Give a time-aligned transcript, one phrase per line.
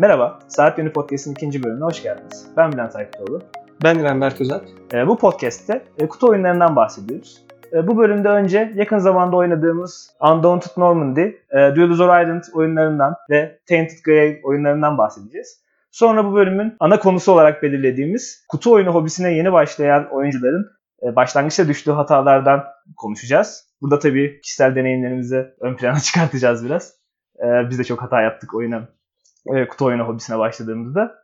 [0.00, 2.46] Merhaba, Saat Yönü Podcast'ın ikinci bölümüne hoş geldiniz.
[2.56, 3.42] Ben Bülent Aykıtoğlu.
[3.84, 4.60] Ben İrem Berk Özel.
[4.92, 7.44] Ee, bu podcast'te e, kutu oyunlarından bahsediyoruz.
[7.72, 11.36] E, bu bölümde önce yakın zamanda oynadığımız Undaunted Normandy, e,
[11.76, 15.64] Duel Island oyunlarından ve Tainted Grail oyunlarından bahsedeceğiz.
[15.90, 20.70] Sonra bu bölümün ana konusu olarak belirlediğimiz kutu oyunu hobisine yeni başlayan oyuncuların
[21.02, 22.64] e, başlangıçta düştüğü hatalardan
[22.96, 23.64] konuşacağız.
[23.82, 26.94] Burada tabii kişisel deneyimlerimizi ön plana çıkartacağız biraz.
[27.38, 28.88] E, biz de çok hata yaptık oyuna,
[29.46, 31.14] e, kutu oyunu hobisine başladığımızda.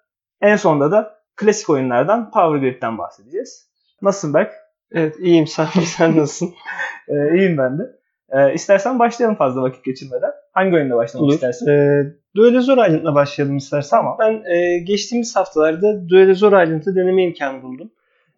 [0.41, 3.71] En sonunda da klasik oyunlardan Power Grid'den bahsedeceğiz.
[4.03, 4.53] Nasılsın Berk?
[4.93, 6.55] Evet iyiyim sen, sen nasılsın?
[7.09, 7.83] ee, iyiyim ben de.
[8.31, 10.31] Ee, istersen başlayalım fazla vakit geçirmeden.
[10.53, 11.35] Hangi oyunda başlamak Olur.
[11.35, 11.67] istersin?
[11.69, 13.99] Ee, Duelizor Island'la başlayalım istersen.
[13.99, 14.17] Tamam.
[14.21, 17.91] Ben e, geçtiğimiz haftalarda Duelizor Island'ı deneme imkanı buldum.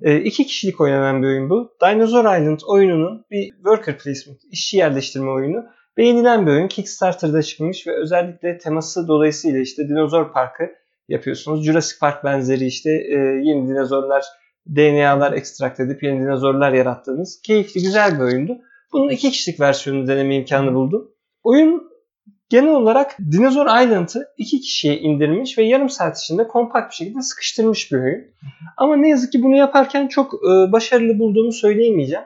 [0.02, 1.72] E, iki kişilik oynanan bir oyun bu.
[1.82, 5.64] Dinosaur Island oyununun bir worker placement, işçi yerleştirme oyunu.
[5.98, 6.68] Beğenilen bir oyun.
[6.68, 10.64] Kickstarter'da çıkmış ve özellikle teması dolayısıyla işte dinozor parkı
[11.08, 11.64] yapıyorsunuz.
[11.64, 14.24] Jurassic Park benzeri işte e, yeni dinozorlar,
[14.76, 18.58] DNA'lar ekstrakt edip yeni dinozorlar yarattığınız keyifli güzel bir oyundu.
[18.92, 21.10] Bunun iki kişilik versiyonunu deneme imkanı buldum.
[21.42, 21.88] Oyun
[22.48, 27.92] genel olarak Dinozor Island'ı iki kişiye indirmiş ve yarım saat içinde kompakt bir şekilde sıkıştırmış
[27.92, 28.24] bir oyun.
[28.76, 32.24] Ama ne yazık ki bunu yaparken çok e, başarılı bulduğumu söyleyemeyeceğim.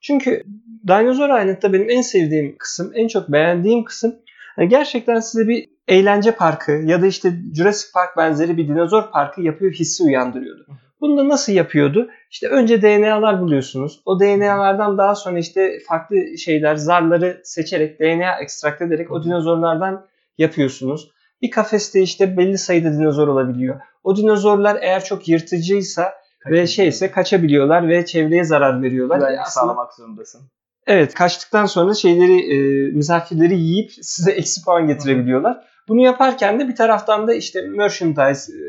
[0.00, 0.42] Çünkü
[0.88, 4.16] Dinozor Island'da benim en sevdiğim kısım, en çok beğendiğim kısım
[4.58, 9.42] yani gerçekten size bir eğlence parkı ya da işte Jurassic Park benzeri bir dinozor parkı
[9.42, 10.66] yapıyor hissi uyandırıyordu.
[11.00, 12.10] Bunu da nasıl yapıyordu?
[12.30, 14.00] İşte önce DNA'lar buluyorsunuz.
[14.04, 20.06] O DNA'lardan daha sonra işte farklı şeyler, zarları seçerek, DNA ekstrakt ederek o dinozorlardan
[20.38, 21.10] yapıyorsunuz.
[21.42, 23.80] Bir kafeste işte belli sayıda dinozor olabiliyor.
[24.04, 26.12] O dinozorlar eğer çok yırtıcıysa
[26.46, 29.18] ve şeyse kaçabiliyorlar ve çevreye zarar veriyorlar.
[29.18, 30.40] Güvenlik Aslında- sağlamak zorundasın.
[30.86, 35.64] Evet kaçtıktan sonra şeyleri e, misafirleri yiyip size eksi puan getirebiliyorlar.
[35.88, 38.60] Bunu yaparken de bir taraftan da işte merchandise e,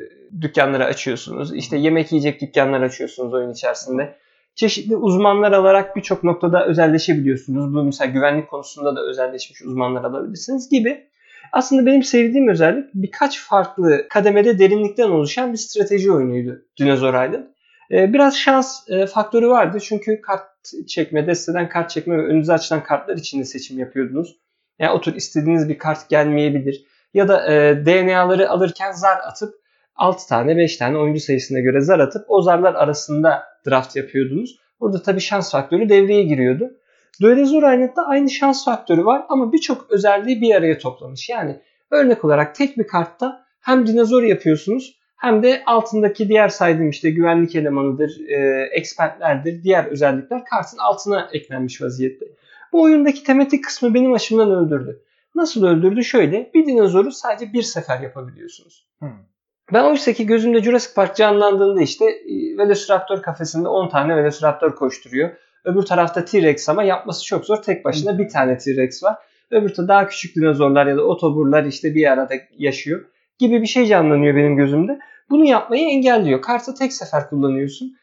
[0.42, 1.56] dükkanları açıyorsunuz.
[1.56, 4.16] İşte yemek yiyecek dükkanlar açıyorsunuz oyun içerisinde.
[4.56, 7.74] Çeşitli uzmanlar alarak birçok noktada özelleşebiliyorsunuz.
[7.74, 11.08] Bu mesela güvenlik konusunda da özelleşmiş uzmanlar alabilirsiniz gibi.
[11.52, 17.44] Aslında benim sevdiğim özellik birkaç farklı kademede derinlikten oluşan bir strateji oyunuydu Dinozor Island.
[17.92, 20.52] Ee, Biraz şans e, faktörü vardı çünkü kart
[20.88, 24.38] çekme, desteden kart çekme ve önünüze açılan kartlar içinde seçim yapıyordunuz.
[24.80, 26.86] Yani otur istediğiniz bir kart gelmeyebilir.
[27.14, 29.54] Ya da e, DNA'ları alırken zar atıp
[29.96, 34.60] 6 tane 5 tane oyuncu sayısına göre zar atıp o zarlar arasında draft yapıyordunuz.
[34.80, 36.72] Burada tabii şans faktörü devreye giriyordu.
[37.22, 41.30] Duelizor Island'da aynı şans faktörü var ama birçok özelliği bir araya toplamış.
[41.30, 47.12] Yani örnek olarak tek bir kartta hem dinozor yapıyorsunuz hem de altındaki diğer saydığım işte
[47.12, 52.26] güvenlik elemanıdır, e, expertlerdir, diğer özellikler kartın altına eklenmiş vaziyette.
[52.74, 55.02] Bu oyundaki tematik kısmı benim açımdan öldürdü.
[55.36, 56.04] Nasıl öldürdü?
[56.04, 58.88] Şöyle, bir dinozoru sadece bir sefer yapabiliyorsunuz.
[59.00, 59.10] Hmm.
[59.74, 65.30] Ben oysa ki gözümde Jurassic Park canlandığında işte e, Velociraptor kafesinde 10 tane Velociraptor koşturuyor.
[65.66, 67.58] Öbür tarafta T-Rex ama yapması çok zor.
[67.58, 69.16] Tek başına bir tane T-Rex var.
[69.52, 73.06] Öbür tarafta daha küçük dinozorlar ya da otoburlar işte bir arada yaşıyor
[73.42, 75.00] gibi bir şey canlanıyor benim gözümde.
[75.32, 76.42] Bunu yapmayı engelliyor.
[76.42, 77.94] Kartı tek sefer kullanıyorsun.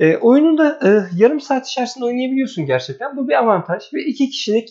[0.00, 3.16] E, oyunu da e, yarım saat içerisinde oynayabiliyorsun gerçekten.
[3.16, 3.82] Bu bir avantaj.
[3.94, 4.68] Ve iki kişilik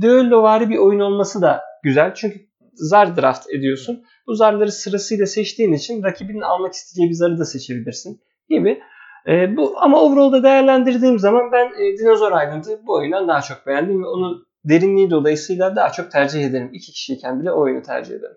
[0.00, 2.14] düellovari bir oyun olması da güzel.
[2.14, 4.04] Çünkü zar draft ediyorsun.
[4.26, 8.80] Bu zarları sırasıyla seçtiğin için rakibinin almak isteyeceği bir zarı da seçebilirsin gibi.
[9.28, 14.02] E, bu ama overall'da değerlendirdiğim zaman ben e, Dinozor Island'ı bu oyundan daha çok beğendim
[14.02, 16.70] ve onun derinliği dolayısıyla daha çok tercih ederim.
[16.72, 18.36] İki kişiyken bile o oyunu tercih ederim.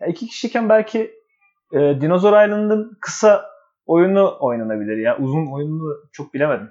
[0.00, 1.17] Ya iki kişiyken belki
[1.72, 3.44] e, Dinozor Island'ın kısa
[3.86, 5.18] oyunu oynanabilir ya.
[5.18, 6.70] Uzun oyununu çok bilemedim.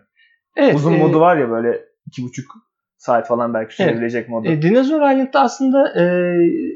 [0.55, 2.51] Evet, Uzun e, modu var ya böyle iki buçuk
[2.97, 4.47] saat falan belki sürebilecek modu.
[4.47, 6.03] E, Dinozor Island'da aslında e,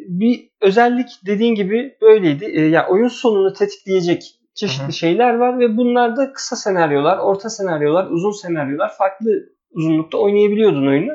[0.08, 2.46] bir özellik dediğin gibi böyleydi.
[2.46, 4.24] E, ya oyun sonunu tetikleyecek
[4.54, 4.94] çeşitli Hı hı.
[4.94, 9.30] şeyler var ve bunlar da kısa senaryolar, orta senaryolar, uzun senaryolar farklı
[9.72, 11.12] uzunlukta oynayabiliyordun oyunu.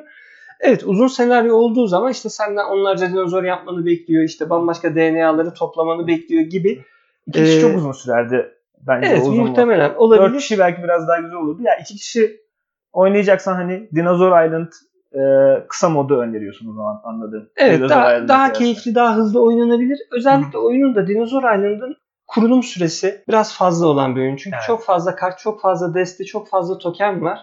[0.61, 6.07] Evet uzun senaryo olduğu zaman işte senden onlarca dinozor yapmanı bekliyor, işte bambaşka DNA'ları toplamanı
[6.07, 6.85] bekliyor gibi.
[7.27, 8.53] İki kişi e, çok uzun sürerdi
[8.87, 10.39] bence Evet uzun muhtemelen Dört olabilir.
[10.39, 11.63] kişi belki biraz daha güzel olurdu.
[11.63, 12.41] Ya iki kişi
[12.93, 14.69] oynayacaksan hani Dinozor Island
[15.15, 15.21] e,
[15.69, 17.49] kısa modu öneriyorsun o zaman anladığım.
[17.57, 19.99] Evet Dinozor daha, Island'a daha keyifli, daha hızlı oynanabilir.
[20.13, 21.97] Özellikle oyunun da Dinozor Island'ın
[22.27, 24.37] kurulum süresi biraz fazla olan bir oyun.
[24.37, 24.67] Çünkü Evet.
[24.67, 27.39] çok fazla kart, çok fazla deste, çok fazla token var.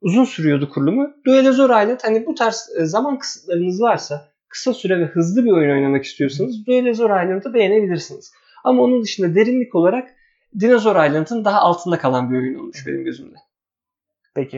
[0.00, 1.10] Uzun sürüyordu kurulumu.
[1.26, 5.70] Duelizor Island hani bu tarz e, zaman kısıtlarınız varsa kısa süre ve hızlı bir oyun
[5.70, 8.32] oynamak istiyorsanız Duelizor Island'ı beğenebilirsiniz.
[8.64, 10.08] Ama onun dışında derinlik olarak
[10.60, 13.36] Dinozor Island'ın daha altında kalan bir oyun olmuş benim gözümde.
[14.34, 14.56] Peki.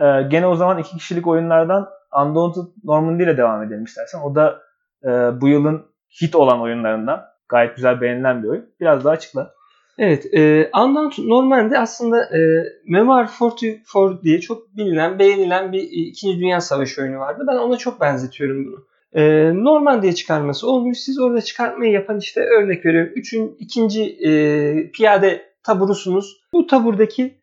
[0.00, 1.88] E, gene o zaman iki kişilik oyunlardan
[2.22, 4.20] Undaunted Normandy ile devam edelim istersen.
[4.20, 4.62] O da
[5.04, 5.08] e,
[5.40, 5.86] bu yılın
[6.22, 7.24] hit olan oyunlarından.
[7.48, 8.66] gayet güzel beğenilen bir oyun.
[8.80, 9.54] Biraz daha açıkla.
[9.98, 12.38] Evet, e, Unbound Normandy aslında e,
[12.86, 17.44] Memoir 44 diye çok bilinen, beğenilen bir İkinci Dünya Savaşı oyunu vardı.
[17.48, 18.84] Ben ona çok benzetiyorum bunu.
[19.14, 20.98] E, Normandy'ye çıkarması olmuş.
[20.98, 23.12] Siz orada çıkartmayı yapan işte örnek veriyorum.
[23.16, 26.36] Üçün, ikinci e, piyade taburusunuz.
[26.52, 27.34] Bu taburdaki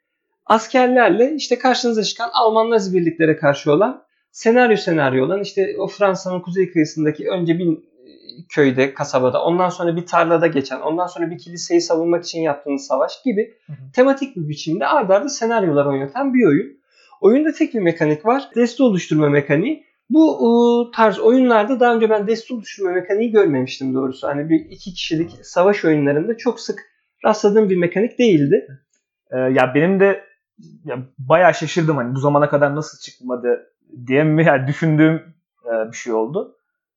[0.45, 6.39] askerlerle işte karşınıza çıkan Alman Nazi birliklere karşı olan senaryo senaryo olan işte o Fransa'nın
[6.39, 7.77] kuzey kıyısındaki önce bir
[8.50, 13.24] köyde, kasabada, ondan sonra bir tarlada geçen, ondan sonra bir kiliseyi savunmak için yaptığınız savaş
[13.24, 13.91] gibi hı hı.
[13.94, 16.81] tematik bir biçimde ardarda arda senaryolar oynatan bir oyun.
[17.21, 18.50] Oyunda tek bir mekanik var.
[18.56, 19.83] Deste oluşturma mekaniği.
[20.13, 24.28] Bu ıı, tarz oyunlarda daha önce ben deste oluşturma mekaniği görmemiştim doğrusu.
[24.28, 26.80] Hani bir iki kişilik savaş oyunlarında çok sık
[27.25, 28.68] rastladığım bir mekanik değildi.
[29.31, 30.24] Ee, ya benim de
[30.86, 33.74] ya bayağı şaşırdım hani bu zamana kadar nasıl çıkmadı
[34.08, 35.16] diye mi yani düşündüğüm
[35.66, 36.56] e, bir şey oldu.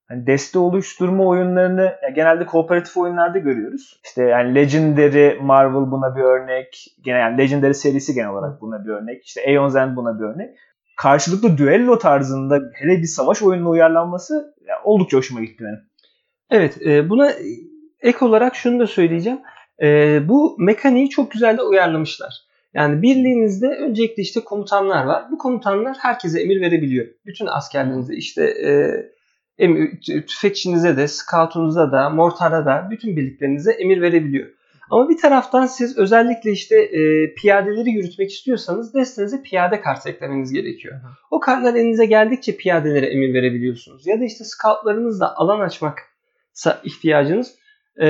[0.08, 4.00] Hani deste oluşturma oyunlarını ya genelde kooperatif oyunlarda görüyoruz.
[4.04, 6.96] İşte yani Legendary Marvel buna bir örnek.
[7.04, 9.24] Gene yani Legendary serisi genel olarak buna bir örnek.
[9.24, 10.58] İşte Aeon's End buna bir örnek.
[10.96, 15.80] Karşılıklı düello tarzında hele bir savaş oyununa uyarlanması ya oldukça hoşuma gitti benim.
[16.50, 17.32] Evet e, buna
[18.00, 19.38] ek olarak şunu da söyleyeceğim.
[19.82, 22.34] E, bu mekaniği çok güzel de uyarlamışlar.
[22.74, 25.24] Yani birliğinizde öncelikle işte komutanlar var.
[25.30, 27.06] Bu komutanlar herkese emir verebiliyor.
[27.26, 34.48] Bütün askerlerinize işte e, tüfekçinize de, scoutunuza da, mortara da bütün birliklerinize emir verebiliyor.
[34.94, 40.94] Ama bir taraftan siz özellikle işte e, piyadeleri yürütmek istiyorsanız destenize piyade kartı eklemeniz gerekiyor.
[41.30, 44.06] O kartlar elinize geldikçe piyadelere emir verebiliyorsunuz.
[44.06, 47.54] Ya da işte scoutlarınızla alan açmaksa ihtiyacınız
[48.02, 48.06] e,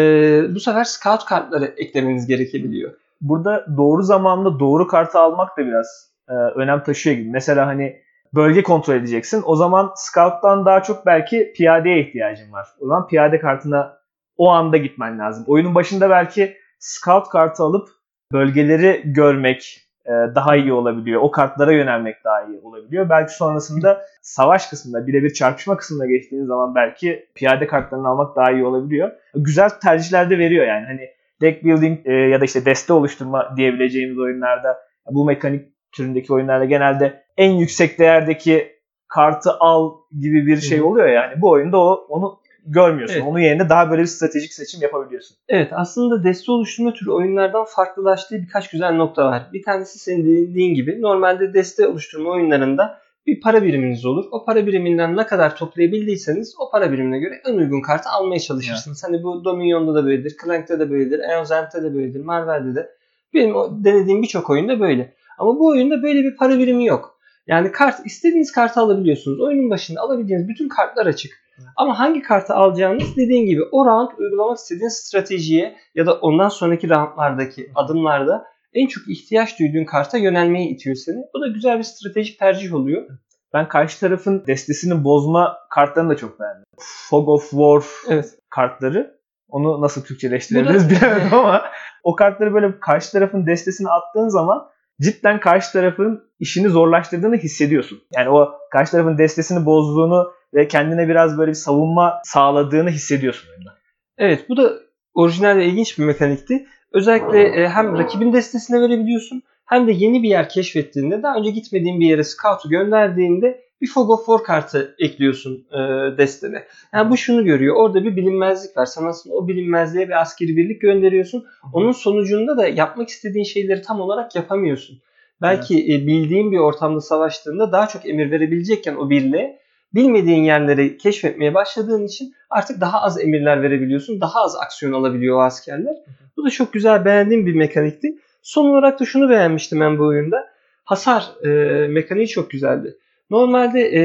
[0.55, 2.93] bu sefer scout kartları eklemeniz gerekebiliyor.
[3.21, 7.31] Burada doğru zamanda doğru kartı almak da biraz e, önem taşıyor gibi.
[7.31, 7.97] Mesela hani
[8.35, 9.43] bölge kontrol edeceksin.
[9.47, 12.67] O zaman scout'tan daha çok belki piyadeye ihtiyacın var.
[12.81, 13.99] O zaman piyade kartına
[14.37, 15.45] o anda gitmen lazım.
[15.47, 17.89] Oyunun başında belki scout kartı alıp
[18.33, 21.21] bölgeleri görmek e, daha iyi olabiliyor.
[21.23, 23.09] O kartlara yönelmek daha iyi olabiliyor.
[23.09, 28.65] Belki sonrasında savaş kısmında, birebir çarpışma kısmına geçtiğiniz zaman belki piyade kartlarını almak daha iyi
[28.65, 29.13] olabiliyor.
[29.35, 30.87] Güzel tercihler de veriyor yani.
[30.87, 31.11] Hani
[31.41, 34.79] deck building e, ya da işte deste oluşturma diyebileceğimiz oyunlarda
[35.11, 38.75] bu mekanik türündeki oyunlarda genelde en yüksek değerdeki
[39.09, 41.41] kartı al gibi bir şey oluyor yani.
[41.41, 43.17] Bu oyunda o onu görmüyorsun.
[43.17, 43.27] Evet.
[43.27, 45.37] Onun yerine daha böyle bir stratejik seçim yapabiliyorsun.
[45.49, 49.43] Evet aslında deste oluşturma türü oyunlardan farklılaştığı birkaç güzel nokta var.
[49.53, 54.25] Bir tanesi senin dediğin gibi normalde deste oluşturma oyunlarında bir para biriminiz olur.
[54.31, 59.05] O para biriminden ne kadar toplayabildiyseniz o para birimine göre en uygun kartı almaya çalışırsınız.
[59.05, 59.15] Evet.
[59.15, 62.91] Hani bu Dominion'da da böyledir, Clank'te de böyledir, Eons de böyledir, Marvel'de de.
[63.35, 65.15] Benim denediğim birçok oyunda böyle.
[65.39, 67.19] Ama bu oyunda böyle bir para birimi yok.
[67.47, 69.41] Yani kart istediğiniz kartı alabiliyorsunuz.
[69.41, 71.44] Oyunun başında alabileceğiniz bütün kartlar açık.
[71.77, 76.89] Ama hangi kartı alacağınız dediğin gibi o round uygulamak istediğin stratejiye ya da ondan sonraki
[76.89, 81.25] roundlardaki adımlarda en çok ihtiyaç duyduğun karta yönelmeye itiyor seni.
[81.35, 83.09] Bu da güzel bir stratejik tercih oluyor.
[83.53, 86.65] Ben karşı tarafın destesini bozma kartlarını da çok beğendim.
[86.79, 88.39] Fog of War evet.
[88.51, 89.15] kartları.
[89.49, 91.65] Onu nasıl Türkçeleştirebiliriz bilemedim ama
[92.03, 94.69] o kartları böyle karşı tarafın destesini attığın zaman
[95.01, 98.03] cidden karşı tarafın işini zorlaştırdığını hissediyorsun.
[98.17, 103.75] Yani o karşı tarafın destesini bozduğunu ve kendine biraz böyle bir savunma sağladığını hissediyorsun oyunda.
[104.19, 104.73] Evet bu da
[105.15, 106.67] orijinal ve ilginç bir mekanikti.
[106.93, 112.01] Özellikle e, hem rakibin destesine verebiliyorsun hem de yeni bir yer keşfettiğinde daha önce gitmediğin
[112.01, 115.79] bir yere scout'u gönderdiğinde bir Fog of War kartı ekliyorsun e,
[116.19, 116.65] destene.
[116.95, 117.77] Yani bu şunu görüyor.
[117.77, 118.87] Orada bir bilinmezlik var.
[118.87, 121.45] Sen aslında o bilinmezliğe bir askeri birlik gönderiyorsun.
[121.73, 124.99] Onun sonucunda da yapmak istediğin şeyleri tam olarak yapamıyorsun.
[125.43, 126.03] Belki evet.
[126.03, 129.61] e, bildiğin bir ortamda savaştığında daha çok emir verebilecekken o birliğe
[129.95, 134.21] bilmediğin yerleri keşfetmeye başladığın için artık daha az emirler verebiliyorsun.
[134.21, 135.97] Daha az aksiyon alabiliyor o askerler.
[136.37, 138.19] Bu da çok güzel beğendiğim bir mekanikti.
[138.43, 140.49] Son olarak da şunu beğenmiştim ben bu oyunda.
[140.85, 141.49] Hasar e,
[141.89, 142.97] mekaniği çok güzeldi.
[143.31, 144.03] Normalde e,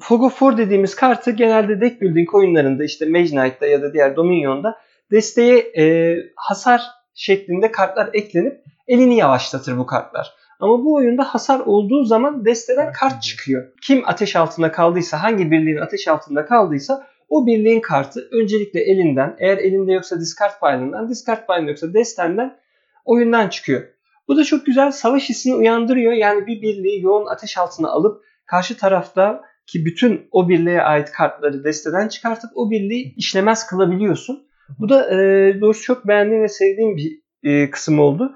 [0.00, 4.16] Fog of War dediğimiz kartı genelde deck building oyunlarında işte Mage Knight'ta ya da diğer
[4.16, 4.78] Dominion'da
[5.10, 6.82] desteğe e, hasar
[7.14, 10.34] şeklinde kartlar eklenip elini yavaşlatır bu kartlar.
[10.60, 13.72] Ama bu oyunda hasar olduğu zaman desteden kart çıkıyor.
[13.82, 19.58] Kim ateş altında kaldıysa, hangi birliğin ateş altında kaldıysa o birliğin kartı öncelikle elinden, eğer
[19.58, 22.56] elinde yoksa discard pile'ından, discard pile'ında yoksa destenden
[23.04, 23.82] oyundan çıkıyor.
[24.28, 26.12] Bu da çok güzel savaş hissini uyandırıyor.
[26.12, 31.64] Yani bir birliği yoğun ateş altına alıp karşı tarafta ki bütün o birliğe ait kartları
[31.64, 34.48] desteden çıkartıp o birliği işlemez kılabiliyorsun.
[34.78, 38.32] Bu da e, doğrusu çok beğendiğim ve sevdiğim bir e, kısım oldu.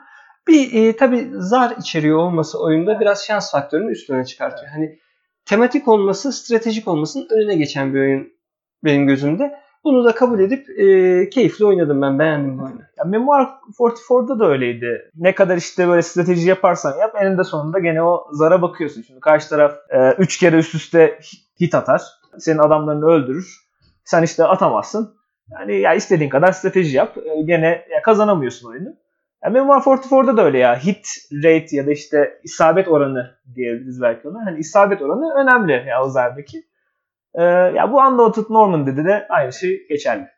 [0.49, 4.73] Bir e, tabi zar içeriyor olması oyunda biraz şans faktörünü üstüne çıkartıyor.
[4.73, 4.99] Hani
[5.45, 8.29] tematik olması, stratejik olmasının önüne geçen bir oyun
[8.85, 9.62] benim gözümde.
[9.85, 12.19] Bunu da kabul edip e, keyifli oynadım ben.
[12.19, 12.81] Beğendim bu oyunu.
[12.99, 13.47] Ya Memoir
[13.79, 15.11] 44'da da öyleydi.
[15.17, 19.03] Ne kadar işte böyle strateji yaparsan yap eninde sonunda gene o zara bakıyorsun.
[19.03, 19.73] Şimdi karşı taraf
[20.19, 21.19] 3 kere üst üste
[21.61, 22.03] hit atar.
[22.39, 23.57] Senin adamlarını öldürür.
[24.05, 25.15] Sen işte atamazsın.
[25.51, 27.17] Yani ya istediğin kadar strateji yap.
[27.19, 28.89] e, Gene ya kazanamıyorsun oyunu.
[29.45, 30.77] Ya Memoir 44'da da öyle ya.
[30.85, 34.47] Hit rate ya da işte isabet oranı diyebiliriz belki ona.
[34.47, 36.63] Hani isabet oranı önemli ya o zardaki.
[37.35, 40.29] Ee, ya bu Undaunted Normandy'de de aynı şey geçerli.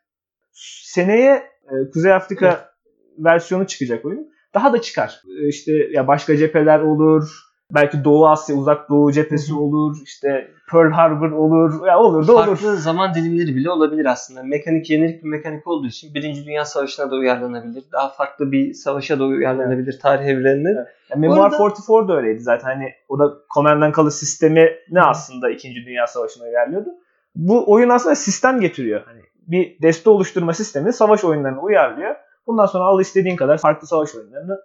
[0.83, 2.69] Seneye e, Kuzey Afrika
[3.17, 4.27] versiyonu çıkacak oyun.
[4.53, 5.21] Daha da çıkar.
[5.39, 7.44] E, işte ya başka cepheler olur.
[7.71, 9.97] Belki Doğu Asya, Uzak Doğu cephesi olur.
[10.03, 11.87] işte Pearl Harbor olur.
[11.87, 12.45] Ya olur da olur.
[12.45, 14.43] Farklı zaman dilimleri bile olabilir aslında.
[14.43, 17.83] Mekanik jenerik bir mekanik olduğu için Birinci Dünya Savaşı'na da uyarlanabilir.
[17.91, 20.69] Daha farklı bir savaşa da uyarlanabilir tarih evrenine.
[20.77, 20.87] Evet.
[21.09, 22.67] Ya Memoir arada- 44 da öyleydi zaten.
[22.67, 25.85] Hani o da Command and Color sistemi ne aslında 2.
[25.85, 26.89] Dünya Savaşı'na uyarlıyordu.
[27.35, 29.01] Bu oyun aslında sistem getiriyor.
[29.05, 32.15] Hani bir deste oluşturma sistemi savaş oyunlarını uyarlıyor.
[32.47, 34.59] Bundan sonra al istediğin kadar farklı savaş oyunlarını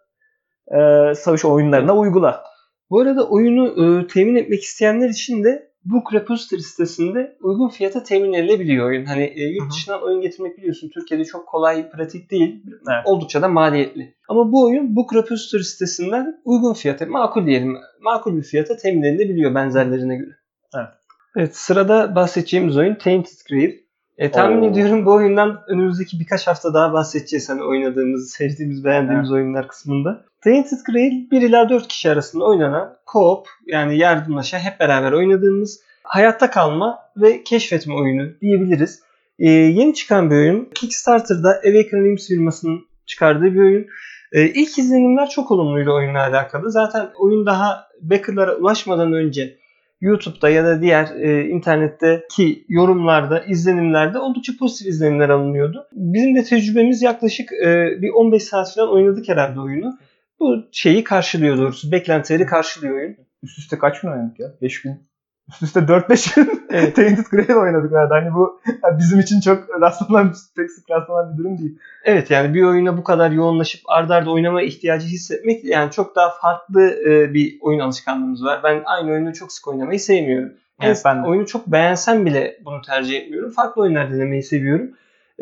[0.71, 2.50] e, savaş oyunlarına uygula.
[2.90, 8.32] Bu arada oyunu e, temin etmek isteyenler için de Book Repository sitesinde uygun fiyata temin
[8.32, 9.04] edilebiliyor oyun.
[9.04, 12.62] Hani e, yurt dışından oyun getirmek biliyorsun Türkiye'de çok kolay, pratik değil.
[12.66, 13.02] Evet.
[13.04, 14.14] Oldukça da maliyetli.
[14.28, 19.54] Ama bu oyun Book Repository sitesinden uygun fiyata, makul diyelim, makul bir fiyata temin edilebiliyor
[19.54, 20.30] benzerlerine göre.
[20.76, 20.88] Evet.
[21.37, 23.73] Evet sırada bahsedeceğimiz oyun Tainted Grail.
[24.20, 24.70] E, tahmin Oo.
[24.70, 27.48] ediyorum bu oyundan önümüzdeki birkaç hafta daha bahsedeceğiz.
[27.48, 30.24] Hani oynadığımız, sevdiğimiz, beğendiğimiz oyunlar kısmında.
[30.44, 36.50] Tainted Grail 1 ila 4 kişi arasında oynanan co-op yani yardımlaşa hep beraber oynadığımız hayatta
[36.50, 39.02] kalma ve keşfetme oyunu diyebiliriz.
[39.38, 40.68] Ee, yeni çıkan bir oyun.
[40.74, 43.86] Kickstarter'da Awaken Realms firmasının çıkardığı bir oyun.
[44.32, 46.70] Ee, ilk izlenimler çok olumluydu oyunla alakalı.
[46.70, 49.60] Zaten oyun daha backer'lara ulaşmadan önce
[50.00, 55.87] YouTube'da ya da diğer e, internetteki yorumlarda, izlenimlerde oldukça pozitif izlenimler alınıyordu.
[55.92, 59.99] Bizim de tecrübemiz yaklaşık e, bir 15 saat falan oynadık herhalde oyunu.
[60.40, 61.92] Bu şeyi karşılıyor doğrusu.
[61.92, 63.16] Beklentileri karşılıyor oyun.
[63.42, 64.54] Üst üste kaç gün oynadık ya?
[64.62, 65.10] 5 gün.
[65.50, 66.97] Üst üste 4-5 gün Evet.
[66.97, 68.14] Tainted Grail oynadık herhalde.
[68.14, 71.78] Hani bu ya bizim için çok rastlanan, pek sık rastlanan bir durum değil.
[72.04, 76.30] Evet yani bir oyuna bu kadar yoğunlaşıp ardarda arda oynama ihtiyacı hissetmek yani çok daha
[76.42, 78.61] farklı e, bir oyun alışkanlığımız var.
[78.64, 80.49] Ben aynı oyunu çok sık oynamayı sevmiyorum.
[80.49, 81.28] Yani Evet, ben de.
[81.28, 83.50] oyunu çok beğensem bile bunu tercih etmiyorum.
[83.50, 84.90] Farklı oyunlar denemeyi seviyorum.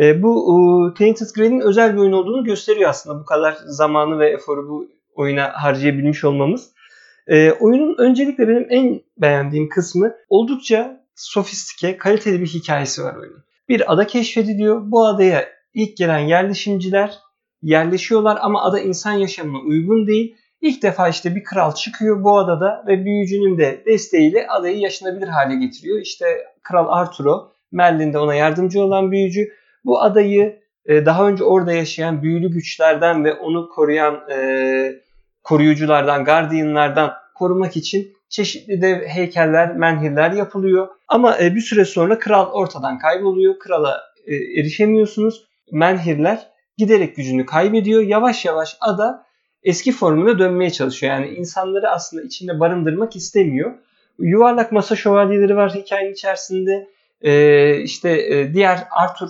[0.00, 4.30] E, bu e, Tainted Grail'in özel bir oyun olduğunu gösteriyor aslında bu kadar zamanı ve
[4.30, 6.70] eforu bu oyuna harcayabilmiş olmamız.
[7.28, 13.44] E, oyunun öncelikle benim en beğendiğim kısmı oldukça sofistike, kaliteli bir hikayesi var oyunun.
[13.68, 14.90] Bir ada keşfediliyor.
[14.90, 17.18] Bu adaya ilk gelen yerleşimciler
[17.62, 20.36] yerleşiyorlar ama ada insan yaşamına uygun değil.
[20.60, 25.56] İlk defa işte bir kral çıkıyor bu adada ve büyücünün de desteğiyle adayı yaşanabilir hale
[25.56, 26.00] getiriyor.
[26.00, 26.26] İşte
[26.62, 29.48] Kral Arturo, Merlin de ona yardımcı olan büyücü.
[29.84, 34.92] Bu adayı e, daha önce orada yaşayan büyülü güçlerden ve onu koruyan e,
[35.48, 40.88] koruyuculardan, guardianlardan korumak için çeşitli dev heykeller, menhirler yapılıyor.
[41.08, 43.58] Ama e, bir süre sonra kral ortadan kayboluyor.
[43.58, 45.44] Krala e, erişemiyorsunuz.
[45.72, 46.46] Menhirler
[46.78, 48.02] giderek gücünü kaybediyor.
[48.02, 49.24] Yavaş yavaş ada
[49.62, 51.12] eski formuna dönmeye çalışıyor.
[51.12, 53.74] Yani insanları aslında içinde barındırmak istemiyor.
[54.18, 56.88] Yuvarlak masa şövalyeleri var hikayenin içerisinde.
[57.22, 59.28] Ee, işte e, diğer Arthur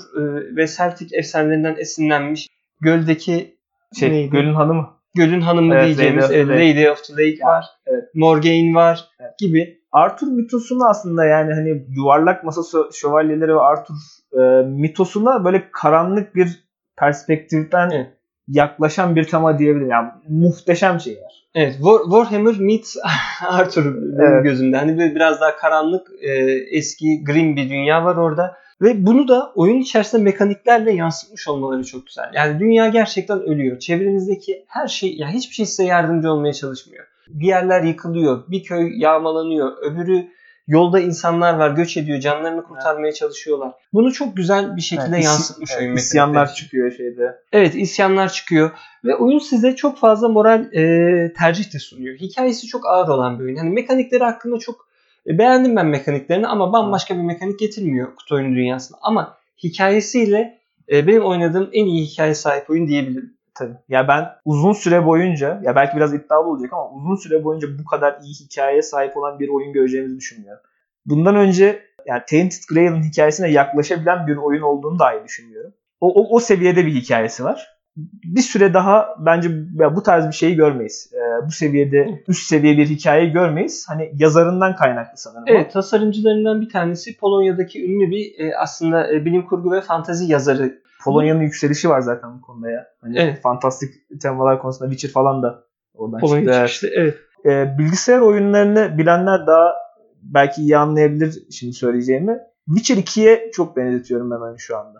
[0.56, 2.48] ve Celtic efsanelerinden esinlenmiş
[2.80, 3.58] göldeki
[3.98, 4.30] Şey, neydi?
[4.30, 4.97] Gölün Hanımı.
[5.14, 6.70] Gölün hanımı Evet, diyeceğimiz Lady of evet, Lake.
[6.70, 7.64] Lady of the Lake var.
[7.86, 8.04] Evet.
[8.14, 9.38] Morgaine var Evet.
[9.38, 9.78] gibi.
[9.92, 13.94] Arthur mitosunu aslında yani hani yuvarlak masa şö- şövalyeleri ve Arthur
[14.32, 16.64] e, mitosuna böyle karanlık bir
[16.98, 18.06] perspektiften Evet.
[18.48, 19.90] yaklaşan bir tema diyebilirim.
[19.90, 21.47] Yani muhteşem şeyler.
[21.58, 22.96] Evet, War, Warhammer meets
[23.48, 24.44] Arthur benim Evet.
[24.44, 24.76] gözümde.
[24.76, 26.30] Hani böyle biraz daha karanlık, e,
[26.70, 28.56] eski, grim bir dünya var orada.
[28.82, 32.30] Ve bunu da oyun içerisinde mekaniklerle yansıtmış olmaları çok güzel.
[32.34, 33.78] Yani dünya gerçekten ölüyor.
[33.78, 37.04] Çevrenizdeki her şey, yani hiçbir şey size yardımcı olmaya çalışmıyor.
[37.28, 40.26] Bir yerler yıkılıyor, bir köy yağmalanıyor, öbürü
[40.68, 43.72] yolda insanlar var, göç ediyor, canlarını kurtarmaya çalışıyorlar.
[43.92, 46.56] Bunu çok güzel bir şekilde Yani yansıtmış evet, oyun isyanlar mekanikleri.
[46.56, 47.38] çıkıyor şeyde.
[47.52, 48.70] Evet isyanlar çıkıyor
[49.04, 52.16] ve oyun size çok fazla moral e, tercih de sunuyor.
[52.16, 53.56] Hikayesi çok ağır olan bir oyun.
[53.56, 54.88] Hani mekanikleri hakkında çok
[55.26, 58.98] e, beğendim ben mekaniklerini ama bambaşka bir mekanik getirmiyor kutu oyunu dünyasına.
[59.02, 60.58] Ama hikayesiyle
[60.92, 63.38] e, benim oynadığım en iyi hikaye sahip oyun diyebilirim.
[63.58, 63.76] Tabii.
[63.88, 67.84] Ya ben uzun süre boyunca ya belki biraz iddialı olacak ama uzun süre boyunca bu
[67.84, 70.62] kadar iyi hikayeye sahip olan bir oyun göreceğimizi düşünmüyorum.
[71.06, 75.74] Bundan önce yani Tainted Grail'in hikayesine yaklaşabilen bir oyun olduğunu dahi düşünmüyorum.
[76.00, 77.78] O, o, o seviyede bir hikayesi var.
[78.24, 81.12] bir süre daha bence ya bu tarz bir şeyi görmeyiz.
[81.14, 83.86] Ee, bu seviyede üst seviye bir hikayeyi görmeyiz.
[83.88, 85.44] Hani yazarından kaynaklı sanırım.
[85.46, 90.78] Evet, tasarımcılarından bir tanesi Polonya'daki ünlü bir e, aslında e, bilim kurgu ve fantazi yazarı.
[91.04, 92.86] Polonya'nın yükselişi var zaten bu konuda ya.
[93.00, 93.40] Hani Evet.
[93.42, 95.64] fantastik temalar konusunda Witcher falan da
[95.94, 96.66] oradan Polonya çıktı.
[96.68, 96.88] çıkışlı.
[97.00, 97.16] Evet.
[97.44, 99.74] Ee, bilgisayar oyunlarını bilenler daha
[100.22, 102.38] belki iyi anlayabilir şimdi söyleyeceğimi.
[102.66, 104.98] Witcher 2'ye çok benzetiyorum ben onu şu anda.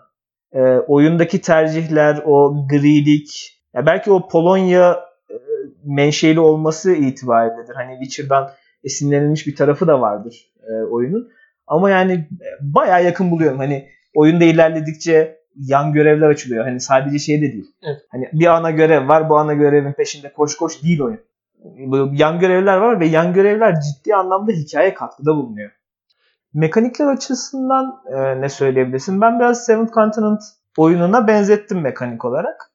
[0.53, 5.35] Ee, oyundaki tercihler, o grilik, ya belki o Polonya e,
[5.85, 7.75] menşeli olması itibariyledir.
[7.75, 8.49] Hani Witcher'dan
[8.83, 11.29] esinlenilmiş bir tarafı da vardır e, oyunun.
[11.67, 13.57] Ama yani e, bayağı yakın buluyorum.
[13.57, 16.65] Hani oyunda ilerledikçe yan görevler açılıyor.
[16.65, 17.71] Hani sadece şey de değil.
[17.83, 18.01] Evet.
[18.09, 19.29] Hani bir ana görev var.
[19.29, 21.19] Bu ana görevin peşinde koş koş değil oyun.
[22.13, 25.71] Yan görevler var ve yan görevler ciddi anlamda hikaye katkıda bulunuyor.
[26.53, 29.21] Mekanikler açısından e, ne söyleyebilirsin?
[29.21, 30.41] Ben biraz Seventh Continent
[30.77, 32.71] oyununa benzettim mekanik olarak.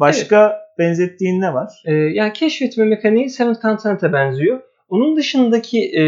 [0.00, 1.82] Başka benzettiğin ne var?
[1.84, 4.60] E, yani keşfetme mekaniği Seventh Continent'a benziyor.
[4.88, 6.02] Onun dışındaki e,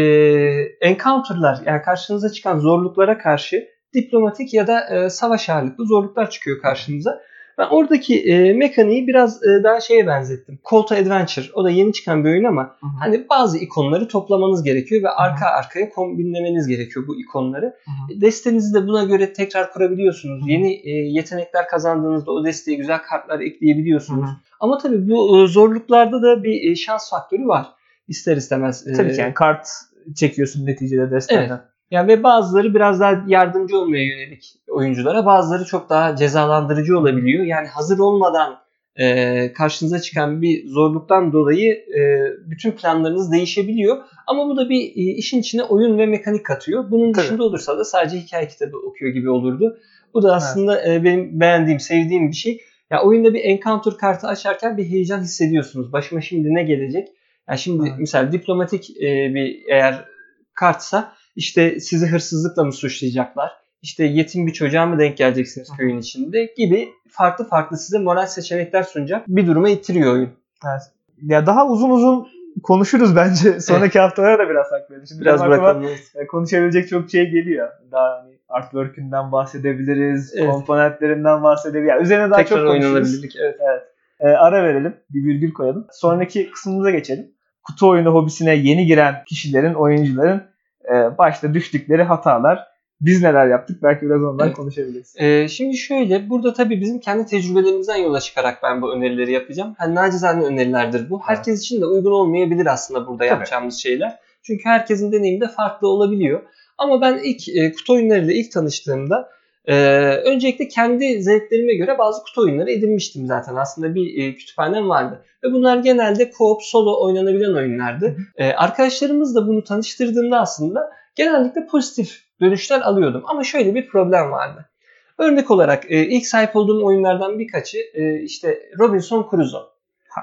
[0.81, 7.21] encounter'lar yani karşınıza çıkan zorluklara karşı diplomatik ya da e, savaş ağırlıklı zorluklar çıkıyor karşınıza.
[7.57, 10.59] Ben oradaki e, mekaniği biraz e, daha şeye benzettim.
[10.71, 11.45] Call to Adventure.
[11.53, 15.89] O da yeni çıkan bir oyun ama hani bazı ikonları toplamanız gerekiyor ve arka arkaya
[15.89, 17.75] kombinlemeniz gerekiyor bu ikonları.
[18.21, 20.41] Destenizi de buna göre tekrar kurabiliyorsunuz.
[20.41, 20.49] Hı hı.
[20.49, 24.29] Yeni e, yetenekler kazandığınızda o desteye güzel kartlar ekleyebiliyorsunuz.
[24.59, 27.65] Ama tabii bu e, zorluklarda da bir e, şans faktörü var.
[28.07, 28.87] İster istemez.
[28.87, 29.67] e, Tabii ki yani kart
[30.15, 31.61] çekiyorsun neticede desteden.
[31.91, 37.45] Yani ve bazıları biraz daha yardımcı olmaya yönelik oyunculara, bazıları çok daha cezalandırıcı olabiliyor.
[37.45, 38.57] Yani hazır olmadan
[38.95, 42.01] e, karşınıza çıkan bir zorluktan dolayı e,
[42.49, 43.97] bütün planlarınız değişebiliyor.
[44.27, 46.91] Ama bu da bir e, işin içine oyun ve mekanik katıyor.
[46.91, 47.23] Bunun Tabii.
[47.23, 49.77] dışında olursa da sadece hikaye kitabı okuyor gibi olurdu.
[50.13, 52.61] Bu da aslında e, benim beğendiğim, sevdiğim bir şey.
[52.89, 55.93] Ya oyunda bir encounter kartı açarken bir heyecan hissediyorsunuz.
[55.93, 57.07] Başıma şimdi ne gelecek?
[57.49, 57.99] Ya şimdi Evet.
[57.99, 60.05] mesela diplomatik e, bir eğer
[60.53, 63.51] kartsa işte sizi hırsızlıkla mı suçlayacaklar?
[63.81, 68.83] İşte yetim bir çocuğa mı denk geleceksiniz köyün içinde gibi farklı farklı size moral seçenekler
[68.83, 70.29] sunacak bir duruma ittiriyor oyun.
[70.65, 70.81] Evet.
[71.21, 72.27] Ya daha uzun uzun
[72.63, 73.59] konuşuruz bence.
[73.61, 75.07] Sonraki haftalara da biraz hak verelim.
[75.07, 75.85] Şimdi Biraz bırakalım.
[76.15, 77.69] e, konuşabilecek çok şey geliyor.
[77.91, 80.51] Daha hani artwork'ünden bahsedebiliriz, Evet.
[80.51, 81.89] komponentlerinden bahsedebiliriz.
[81.89, 82.93] Yani üzerine daha Tekrar çok konuşuruz.
[82.93, 83.35] oynanabilirlik.
[83.39, 83.81] Evet.
[84.19, 85.87] E, ara verelim, bir virgül koyalım.
[85.91, 87.31] Sonraki kısmımıza geçelim.
[87.63, 90.43] Kutu oyunu hobisine yeni giren kişilerin, oyuncuların
[90.91, 92.71] e, başta düştükleri hatalar.
[93.01, 93.83] Biz neler yaptık?
[93.83, 94.57] Belki biraz ondan Evet.
[94.57, 95.15] konuşabiliriz.
[95.17, 99.75] Ee, şimdi şöyle burada tabii bizim kendi tecrübelerimizden yola çıkarak ben bu önerileri yapacağım.
[99.77, 101.21] Hani nacizane önerilerdir bu.
[101.25, 103.29] Herkes için de uygun olmayabilir aslında burada Tabii.
[103.29, 104.19] yapacağımız şeyler.
[104.43, 106.41] Çünkü herkesin deneyimi de farklı olabiliyor.
[106.77, 109.29] Ama ben ilk e, kutu oyunlarıyla ilk tanıştığımda
[109.65, 109.75] e,
[110.15, 113.55] öncelikle kendi zevklerime göre bazı kutu oyunları edinmiştim zaten.
[113.55, 115.25] Aslında bir e, kütüphanem vardı.
[115.43, 118.17] Ve bunlar genelde co-op, solo oynanabilen oyunlardı.
[118.37, 123.23] E, arkadaşlarımız da bunu tanıştırdığımda aslında genellikle pozitif dönüşler alıyordum.
[123.25, 124.69] Ama şöyle bir problem vardı.
[125.17, 129.71] Örnek olarak e, ilk sahip olduğum oyunlardan birkaçı e, işte Robinson Crusoe.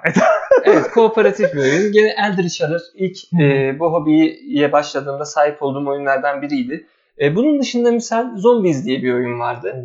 [0.65, 1.93] evet kooperatif bir oyun.
[1.93, 6.87] Gene Eldritch Horror ilk e, bu hobiye başladığımda sahip olduğum oyunlardan biriydi.
[7.21, 9.85] E, bunun dışında misal Zombies diye bir oyun vardı.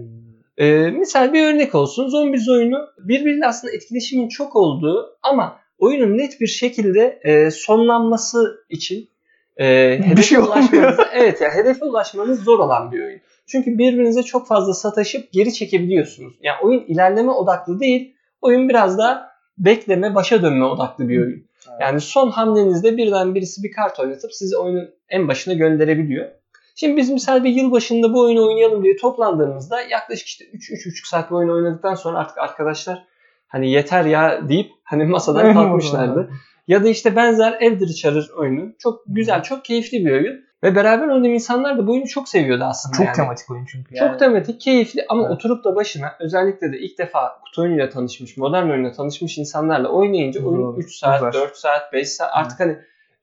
[0.58, 2.08] E, misal bir örnek olsun.
[2.08, 9.10] Zombies oyunu birbiriyle aslında etkileşimin çok olduğu ama oyunun net bir şekilde e, sonlanması için
[9.58, 9.66] e,
[10.04, 10.58] hedefe şey olmuyor.
[10.58, 13.22] ulaşmanız, evet ya hedefe ulaşmanız zor olan bir oyun.
[13.48, 16.34] Çünkü birbirinize çok fazla sataşıp geri çekebiliyorsunuz.
[16.42, 18.16] Yani oyun ilerleme odaklı değil.
[18.42, 21.46] Oyun biraz daha bekleme, başa dönme odaklı bir oyun.
[21.82, 26.32] Yani son hamlenizde birden birisi bir kart oynatıp sizi oyunun en başına gönderebiliyor.
[26.76, 31.32] Şimdi biz misal bir yıl başında bu oyunu oynayalım diye toplandığımızda yaklaşık işte 3-3,5 saat
[31.32, 33.04] bu oyunu oynadıktan sonra artık arkadaşlar
[33.48, 36.30] hani yeter ya deyip hani masadan kalkmışlardı.
[36.68, 38.74] Ya da işte benzer Eldritch Horror oyunu.
[38.80, 40.44] Çok güzel, çok keyifli bir oyun.
[40.64, 42.98] Ve beraber oynadığım insanlar da bu oyunu çok seviyordu aslında.
[42.98, 43.16] Çok yani.
[43.16, 43.96] tematik oyun çünkü.
[43.96, 44.18] Çok yani.
[44.18, 45.32] tematik, keyifli ama Evet.
[45.32, 50.46] oturup da başına özellikle de ilk defa kutu oyunuyla tanışmış, modern oyunla tanışmış insanlarla oynayınca
[50.46, 50.80] oyun Doğru.
[50.80, 51.34] 3 saat, Uzar.
[51.34, 52.78] 4 saat, 5 saat artık hani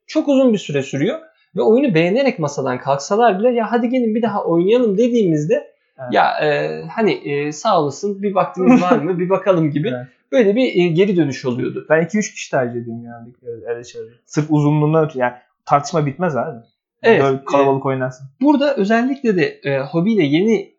[0.06, 1.18] çok uzun bir süre sürüyor.
[1.56, 5.54] Ve oyunu beğenerek masadan kalksalar bile ya hadi gelin bir daha oynayalım dediğimizde
[5.98, 6.12] Evet.
[6.12, 10.06] ya e, hani e, sağ olasın bir vaktiniz var mı bir bakalım gibi Evet.
[10.32, 11.86] böyle bir e, geri dönüş oluyordu.
[11.90, 13.32] Ben 2-3 kişi tercih ediyorum yani.
[13.66, 14.10] Öyle şeyleri.
[14.26, 15.18] Sırf uzunluğundan ötürü.
[15.18, 15.34] Yani
[15.66, 16.58] tartışma bitmez abi.
[17.02, 18.26] Evet, Böyle kalabalık oynarsın.
[18.40, 20.74] Burada özellikle de e, hobiyle yeni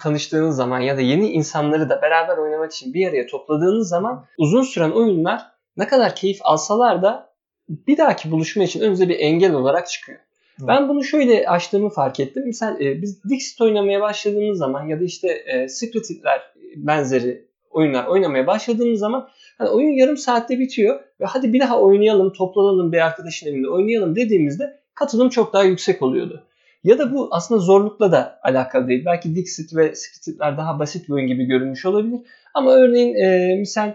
[0.00, 4.62] tanıştığınız zaman ya da yeni insanları da beraber oynamak için bir araya topladığınız zaman uzun
[4.62, 5.42] süren oyunlar
[5.76, 7.30] ne kadar keyif alsalar da
[7.68, 10.18] bir dahaki buluşma için önünüze bir engel olarak çıkıyor.
[10.60, 10.66] Hı.
[10.66, 12.46] Ben bunu şöyle açtığımı fark ettim.
[12.46, 16.42] Misal e, biz Dixit oynamaya başladığımız zaman ya da işte e, Secret Hitler
[16.76, 22.32] benzeri oyunlar oynamaya başladığımız zaman hani oyun yarım saatte bitiyor ve hadi bir daha oynayalım,
[22.32, 26.42] toplanalım bir arkadaşın evinde oynayalım dediğimizde katılım çok daha yüksek oluyordu.
[26.84, 29.04] Ya da bu aslında zorlukla da alakalı değil.
[29.06, 32.20] Belki Dixit ve Scripted'ler daha basit bir oyun gibi görünmüş olabilir.
[32.54, 33.92] Ama örneğin e, misal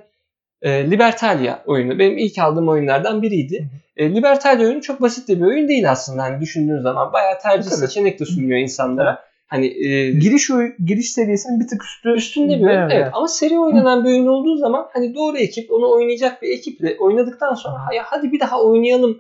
[0.62, 3.67] e, Libertalia oyunu benim ilk aldığım oyunlardan biriydi.
[3.97, 6.24] E, Libertalia oyunu çok basit de bir oyun değil aslında.
[6.24, 7.80] Hani düşündüğün zaman bayağı tercih Tabii.
[7.80, 9.19] seçenek de sunuyor insanlara.
[9.47, 12.10] Hani e, Giriş oy- giriş seviyesinin bir tık üstü.
[12.10, 12.89] üstünde bir oyun.
[12.89, 13.08] Evet.
[13.13, 17.54] Ama seri oynanan bir oyun olduğu zaman hani doğru ekip onu oynayacak bir ekiple oynadıktan
[17.54, 19.17] sonra "Hay- hadi bir daha oynayalım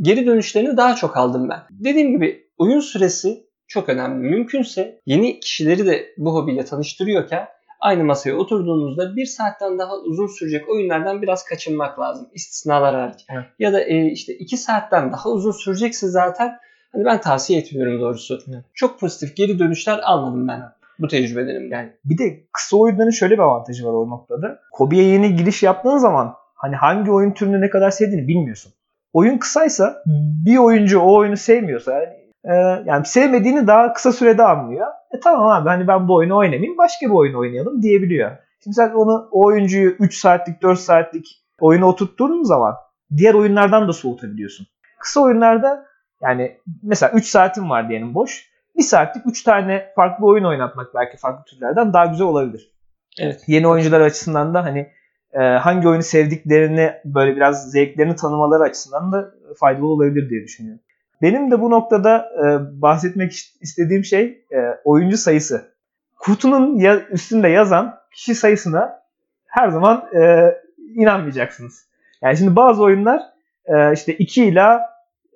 [0.00, 1.58] geri dönüşlerini daha çok aldım ben.
[1.70, 4.28] Dediğim gibi oyun süresi çok önemli.
[4.28, 7.46] Mümkünse yeni kişileri de bu hobiyle tanıştırıyorken
[7.80, 12.28] aynı masaya oturduğunuzda bir saatten daha uzun sürecek oyunlardan biraz kaçınmak lazım.
[12.34, 13.26] İstisnalar hariç.
[13.30, 13.44] Evet.
[13.58, 16.58] Ya da e, işte iki saatten daha uzun sürecekse zaten
[16.92, 18.38] hani ben tavsiye etmiyorum doğrusu.
[18.48, 18.64] Evet.
[18.74, 20.62] Çok pozitif geri dönüşler almadım ben
[20.98, 21.76] bu tecrübelerimden.
[21.76, 24.58] Yani bir de kısa oyunların şöyle bir avantajı var o noktada.
[24.72, 28.72] Hobiye yeni giriş yaptığın zaman hani hangi oyun türünü ne kadar sevdiğini bilmiyorsun.
[29.12, 30.02] Oyun kısaysa
[30.46, 32.54] bir oyuncu o oyunu sevmiyorsa yani, e,
[32.86, 34.86] yani sevmediğini daha kısa sürede anlıyor.
[35.16, 38.30] E tamam abi hani ben bu oyunu oynamayayım başka bir oyun oynayalım diyebiliyor.
[38.64, 41.26] Şimdi sen onu o oyuncuyu 3 saatlik 4 saatlik
[41.60, 42.74] oyuna oturttuğun zaman
[43.16, 44.66] diğer oyunlardan da soğutabiliyorsun.
[44.98, 45.86] Kısa oyunlarda
[46.22, 48.50] yani mesela 3 saatin var diyelim boş.
[48.76, 52.72] 1 saatlik 3 tane farklı oyun oynatmak belki farklı türlerden daha güzel olabilir.
[53.20, 53.40] Evet.
[53.46, 54.92] Yeni oyuncular açısından da hani
[55.32, 59.30] e, hangi oyunu sevdiklerini böyle biraz zevklerini tanımaları açısından da
[59.60, 60.80] faydalı olabilir diye düşünüyorum.
[61.22, 62.44] Benim de bu noktada e,
[62.82, 65.76] bahsetmek ist- istediğim şey e, oyuncu sayısı.
[66.18, 69.02] Kutunun ya, üstünde yazan kişi sayısına
[69.46, 70.52] her zaman e,
[70.94, 71.86] inanmayacaksınız.
[72.22, 73.22] Yani şimdi bazı oyunlar
[73.66, 74.80] e, işte 2 ila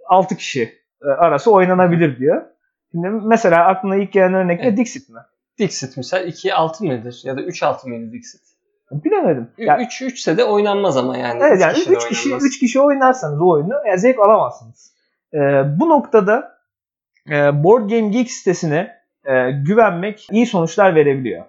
[0.07, 2.43] 6 kişi e, arası oynanabilir diyor.
[2.93, 4.67] Şimdi mesela aklına ilk gelen örnek ne?
[4.67, 4.79] Evet.
[4.79, 5.21] Dixit mi?
[5.59, 7.21] Dixit misal 2-6 mıdır?
[7.25, 8.41] Ya da 3-6 mıydı Dixit?
[8.91, 9.49] Bilemedim.
[9.59, 11.43] Yani, 3 3 ise de oynanmaz ama yani.
[11.43, 12.45] evet yani kişi de 3 kişi oynanmaz.
[12.47, 14.93] 3 kişi oynarsanız o oyunu yani zevk alamazsınız.
[15.35, 15.39] Ee,
[15.81, 16.59] bu noktada
[17.31, 21.45] e, Board Game Geek sitesine e, güvenmek iyi sonuçlar verebiliyor.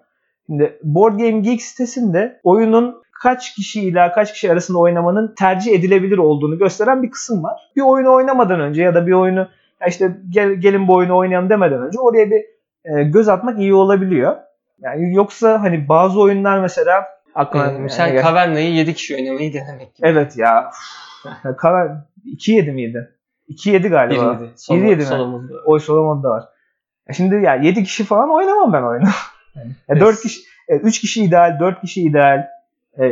[0.46, 6.18] Şimdi Board Game Geek sitesinde oyunun kaç kişi ile kaç kişi arasında oynamanın tercih edilebilir
[6.18, 7.72] olduğunu gösteren bir kısım var.
[7.76, 9.48] Bir oyunu oynamadan önce ya da bir oyunu
[9.82, 12.46] ya işte gel, gelin bu oyunu oynayalım demeden önce oraya bir
[12.86, 14.36] e, göz atmak iyi olabiliyor.
[14.82, 17.04] Yani yoksa hani bazı oyunlar mesela
[17.36, 20.08] aklıma Ee, misal yani- Caverna'yı 7 kişi oynamayı denemek gibi.
[20.08, 20.72] Evet ya.
[21.44, 21.92] Ya Karar
[22.26, 23.12] 2-7 miydi?
[23.56, 24.22] 2-7 galiba.
[24.22, 24.48] 1-7.
[24.56, 25.04] Solo, 1-7 mi?
[25.04, 25.54] solomuzda.
[25.66, 26.44] Oy Solomon'da var.
[27.08, 29.06] Ya şimdi ya 7 kişi falan oynamam ben oyunu.
[29.56, 30.22] Yani, ya 4 Evet.
[30.22, 32.48] kişi, 3 kişi ideal, 4 kişi ideal.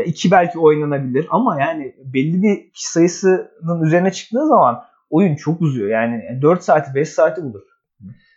[0.06, 5.90] 2 belki oynanabilir ama yani belli bir kişi sayısının üzerine çıktığı zaman oyun çok uzuyor.
[5.90, 7.62] Yani 4 saati 5 saati bulur.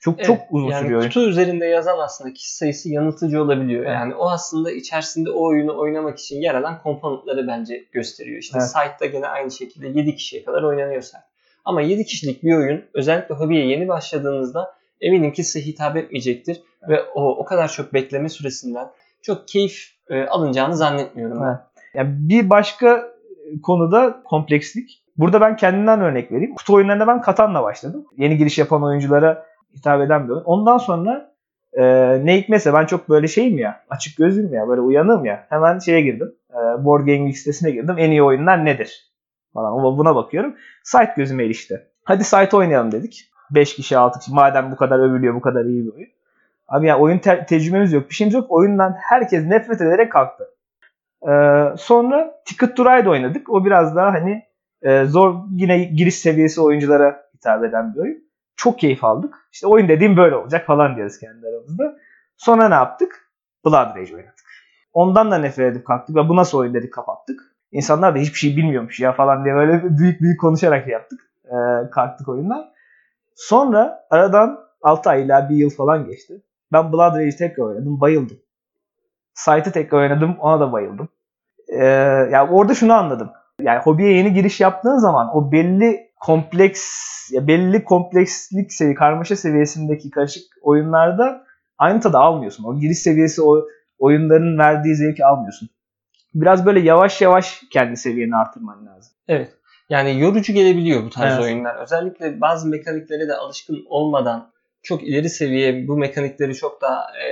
[0.00, 1.08] Çok Evet, çok uzun yani sürüyor oyun.
[1.08, 3.86] kutu üzerinde yazan aslında kişi sayısı yanıltıcı olabiliyor.
[3.86, 8.38] Yani o aslında içerisinde o oyunu oynamak için yer alan komponentleri bence gösteriyor.
[8.38, 8.68] İşte Evet.
[8.68, 11.18] site'da gene aynı şekilde 7 kişiye kadar oynanıyor site.
[11.64, 16.62] Ama 7 kişilik bir oyun özellikle hobiye yeni başladığınızda eminim ki size hitap etmeyecektir.
[16.88, 18.88] Ve o, o kadar çok bekleme süresinden
[19.22, 21.46] çok keyif e, alınacağını zannetmiyorum ben.
[21.46, 21.58] Evet.
[21.94, 23.12] Yani bir başka
[23.62, 25.02] konuda komplekslik.
[25.16, 26.54] Burada ben kendimden örnek vereyim.
[26.54, 28.06] Kutu oyunlarına ben Katan'la başladım.
[28.16, 29.46] Yeni giriş yapan oyunculara
[29.76, 30.44] hitap eden bir oyun.
[30.44, 31.32] Ondan sonra
[31.72, 31.82] e,
[32.26, 35.46] ne hikmetse ben çok böyle şeyim ya, açık gözlüyüm ya, böyle uyanığım ya.
[35.48, 36.34] Hemen şeye girdim.
[36.50, 37.94] E, Board Geek sitesine girdim.
[37.98, 39.11] En iyi oyunlar nedir?
[39.54, 40.56] Falan buna bakıyorum.
[40.82, 41.86] Site gözüme ilişti.
[42.04, 43.32] Hadi site oynayalım dedik.
[43.50, 46.08] 5 kişi 6 kişi madem bu kadar övülüyor bu kadar iyi bir oyun.
[46.68, 48.10] Abi ya oyun te- tecrübemiz yok.
[48.10, 48.46] Bir şeyimiz yok.
[48.48, 50.44] Oyundan herkes nefret ederek kalktı.
[51.28, 53.50] Ee, sonra Ticket to Ride oynadık.
[53.50, 54.42] O biraz daha hani
[54.82, 58.18] e, zor yine giriş seviyesi oyunculara hitap eden bir oyun.
[58.56, 59.34] Çok keyif aldık.
[59.52, 61.96] İşte oyun dediğim böyle olacak falan diyoruz kendi aramızda.
[62.36, 63.30] Sonra ne yaptık?
[63.64, 64.34] Blood Rage oynadık.
[64.92, 66.16] Ondan da nefret edip kalktık.
[66.16, 67.51] Ya bu nasıl oyun dedik kapattık.
[67.72, 71.20] İnsanlar da hiçbir şey bilmiyormuş ya falan diye böyle büyük büyük konuşarak yaptık.
[71.44, 72.64] Ee, kalktık oyundan.
[73.34, 76.42] Sonra aradan 6 ay ila 1 yıl falan geçti.
[76.72, 78.00] Ben Blood Rage'i tekrar oynadım.
[78.00, 78.36] Bayıldım.
[79.34, 80.36] Site'ı tekrar oynadım.
[80.40, 81.08] Ona da bayıldım.
[81.68, 81.84] Ee,
[82.32, 83.30] yani orada şunu anladım.
[83.60, 86.82] Yani hobiye yeni giriş yaptığın zaman o belli kompleks
[87.32, 91.44] ya belli komplekslik seviye, karmaşa seviyesindeki karışık oyunlarda
[91.78, 92.64] aynı tadı almıyorsun.
[92.64, 93.64] O giriş seviyesi o
[93.98, 95.68] oyunların verdiği zevki almıyorsun.
[96.34, 99.12] Biraz böyle yavaş yavaş kendi seviyeni artırman lazım.
[99.28, 99.52] Evet.
[99.88, 101.44] Yani yorucu gelebiliyor bu tarz Evet.
[101.44, 101.76] oyunlar.
[101.82, 107.26] Özellikle bazı mekaniklere de alışkın olmadan çok ileri seviye bu mekanikleri çok daha e,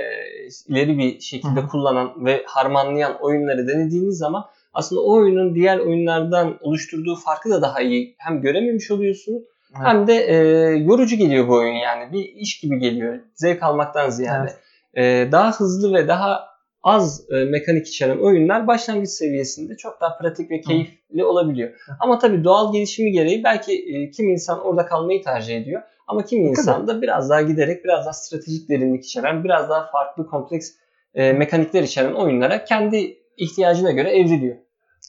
[0.67, 1.67] ileri bir şekilde Hı hı.
[1.67, 7.81] kullanan ve harmanlayan oyunları denediğiniz zaman aslında o oyunun diğer oyunlardan oluşturduğu farkı da daha
[7.81, 9.43] iyi hem görememiş oluyorsunuz
[9.75, 9.87] Evet.
[9.87, 10.35] hem de e,
[10.77, 12.13] yorucu geliyor bu oyun yani.
[12.13, 13.19] Bir iş gibi geliyor.
[13.33, 14.53] Zevk almaktan ziyade.
[14.93, 16.50] E, daha hızlı ve daha
[16.83, 21.69] az e, mekanik içeren oyunlar başlangıç seviyesinde çok daha pratik ve keyifli olabiliyor.
[21.99, 25.81] Ama tabii doğal gelişimi gereği belki e, kim insan orada kalmayı tercih ediyor.
[26.07, 30.27] Ama kimi insan da biraz daha giderek biraz daha stratejik derinlik içeren, biraz daha farklı
[30.27, 30.71] kompleks
[31.13, 34.55] e, mekanikler içeren oyunlara kendi ihtiyacına göre evriliyor.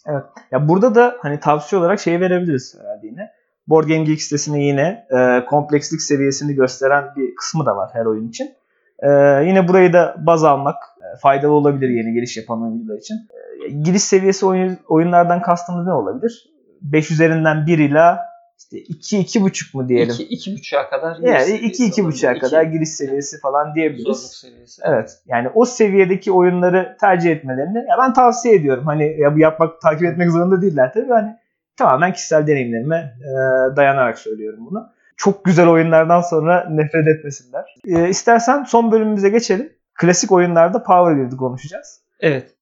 [0.07, 0.25] Evet.
[0.51, 3.31] Ya burada da hani tavsiye olarak şey verebiliriz herhalde yine.
[3.67, 8.29] Board Game Geek sitesinde yine e, komplekslik seviyesini gösteren bir kısmı da var her oyun
[8.29, 8.55] için.
[8.99, 9.09] E,
[9.47, 13.15] yine burayı da baz almak e, faydalı olabilir yeni giriş yapan oyuncular için.
[13.15, 16.53] E, giriş seviyesi oyun, oyunlardan kastımız ne olabilir?
[16.83, 20.15] 5 üzerinden 1 ila işte 2-2,5 mu diyelim?
[20.15, 21.17] 2-2,5'a kadar.
[21.17, 24.19] Yani 2-2,5'a kadar giriş seviyesi falan Zorluk diyebiliriz.
[24.19, 24.83] seviyesi.
[24.85, 25.19] Evet.
[25.27, 28.87] Yani o seviyedeki oyunları tercih etmelerini ya ben tavsiye ediyorum.
[28.87, 31.13] Hani ya bu yapmak takip etmek zorunda değiller tabii.
[31.13, 31.37] Hani
[31.77, 33.31] tamamen kişisel deneyimlerime e,
[33.77, 34.89] dayanarak söylüyorum bunu.
[35.17, 37.65] Çok güzel oyunlardan sonra nefret etmesinler.
[37.87, 39.73] E, istersen son bölümümüze geçelim.
[39.95, 42.01] Klasik oyunlarda Power Grid'i konuşacağız.
[42.21, 42.55] Evet.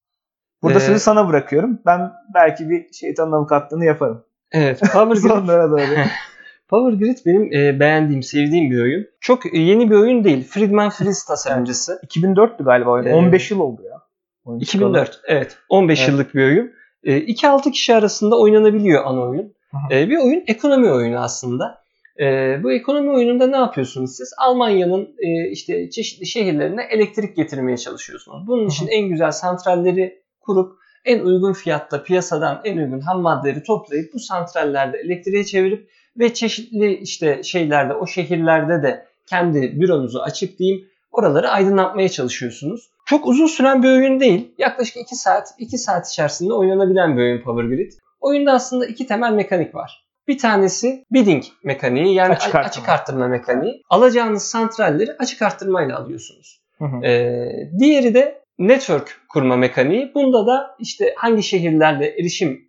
[0.62, 1.79] Burada Ee, sözü sana bırakıyorum.
[1.87, 4.25] Ben belki bir şeytanın avukatlığını yaparım.
[4.53, 4.81] Evet.
[4.81, 5.81] Power Grid Sonlara doğru.
[6.69, 9.07] Power Grid benim e, beğendiğim, sevdiğim bir oyun.
[9.21, 10.49] Çok e, yeni bir oyun değil.
[10.49, 12.01] Friedman Fries tasarımcısı.
[12.07, 13.07] 2004'tü galiba oyun.
[13.07, 13.97] Ee, 15 yıl oldu ya.
[14.45, 14.90] Oyun çıkalı.
[14.90, 15.21] 2004.
[15.27, 15.59] Evet.
[15.69, 16.09] 15 Evet.
[16.09, 16.73] yıllık bir oyun.
[17.05, 19.55] 2-6 kişi arasında oynanabiliyor ana oyun.
[19.90, 21.80] E, bir oyun ekonomi oyunu aslında.
[22.21, 24.35] E, bu ekonomi oyununda ne yapıyorsunuz siz?
[24.39, 28.47] Almanya'nın e, işte çeşitli şehirlerine elektrik getirmeye çalışıyorsunuz.
[28.47, 30.73] Bunun için en güzel santralleri kurup
[31.05, 36.95] en uygun fiyatta piyasadan en uygun ham maddeleri toplayıp bu santrallerde elektriğe çevirip ve çeşitli
[36.95, 42.91] işte şeylerde o şehirlerde de kendi büronuzu açıp diyeyim oraları aydınlatmaya çalışıyorsunuz.
[43.07, 44.55] Çok uzun süren bir oyun değil.
[44.59, 47.93] Yaklaşık 2 saat 2 saat içerisinde oynanabilen bir oyun Power Grid.
[48.21, 50.10] Oyunda aslında iki temel mekanik var.
[50.31, 52.88] Bir tanesi bidding mekaniği yani Açık açık, arttırma.
[52.88, 53.83] arttırma mekaniği.
[53.90, 56.61] Alacağınız santralleri açık arttırmayla alıyorsunuz.
[56.79, 57.05] Hı hı.
[57.05, 60.12] Ee, diğeri de network kurma mekaniği.
[60.14, 62.61] Bunda da işte hangi şehirlerle erişim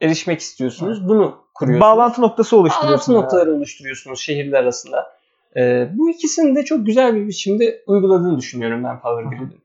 [0.00, 1.80] erişmek istiyorsunuz bunu kuruyorsunuz.
[1.80, 3.14] Bağlantı noktası oluşturuyorsun.
[3.14, 5.06] Bağlantı noktaları oluşturuyorsunuz şehirler arasında.
[5.56, 9.60] Ee, bu ikisini de çok güzel bir biçimde uyguladığını düşünüyorum ben Power Grid'in.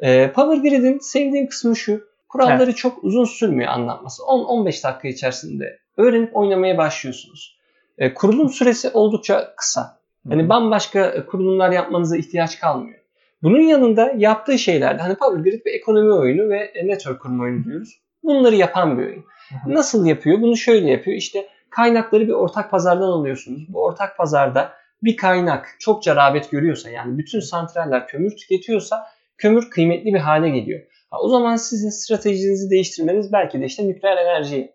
[0.00, 2.11] Ee, Power Grid'in sevdiğim kısmı şu.
[2.32, 4.22] Kuralları çok uzun sürmüyor anlatması.
[4.22, 7.58] 10-15 dakika içerisinde öğrenip oynamaya başlıyorsunuz.
[7.98, 9.98] Ee, kurulum süresi oldukça kısa.
[10.28, 12.98] Hani bambaşka kurulumlar yapmanıza ihtiyaç kalmıyor.
[13.42, 17.98] Bunun yanında yaptığı şeylerde hani Power Grid bir ekonomi oyunu ve network kurma oyunu diyoruz.
[18.22, 19.24] Bunları yapan bir oyun.
[19.66, 20.40] Nasıl yapıyor?
[20.40, 21.16] Bunu şöyle yapıyor.
[21.16, 23.62] İşte kaynakları bir ortak pazardan alıyorsunuz.
[23.68, 29.06] Bu ortak pazarda bir kaynak çokça rağbet görüyorsa yani bütün santraller kömür tüketiyorsa
[29.38, 30.80] kömür kıymetli bir hale geliyor.
[31.12, 34.74] Ha, o zaman sizin stratejinizi değiştirmeniz belki de işte nükleer enerjiye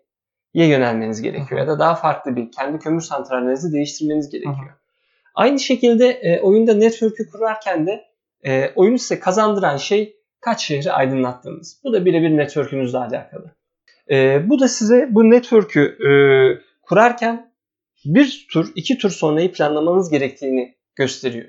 [0.54, 1.60] yönelmeniz gerekiyor.
[1.60, 4.74] Ya da daha farklı bir kendi kömür santrallerinizi değiştirmeniz gerekiyor.
[5.34, 8.04] Aynı şekilde e, oyunda network'ü kurarken de
[8.46, 11.80] e, oyunu size kazandıran şey kaç şehri aydınlattığınız.
[11.84, 13.54] Bu da birebir network'ünüzle alakalı.
[14.10, 16.10] E, bu da size bu network'ü e,
[16.82, 17.52] kurarken
[18.04, 21.48] bir tur, iki tur sonrayı planlamanız gerektiğini gösteriyor.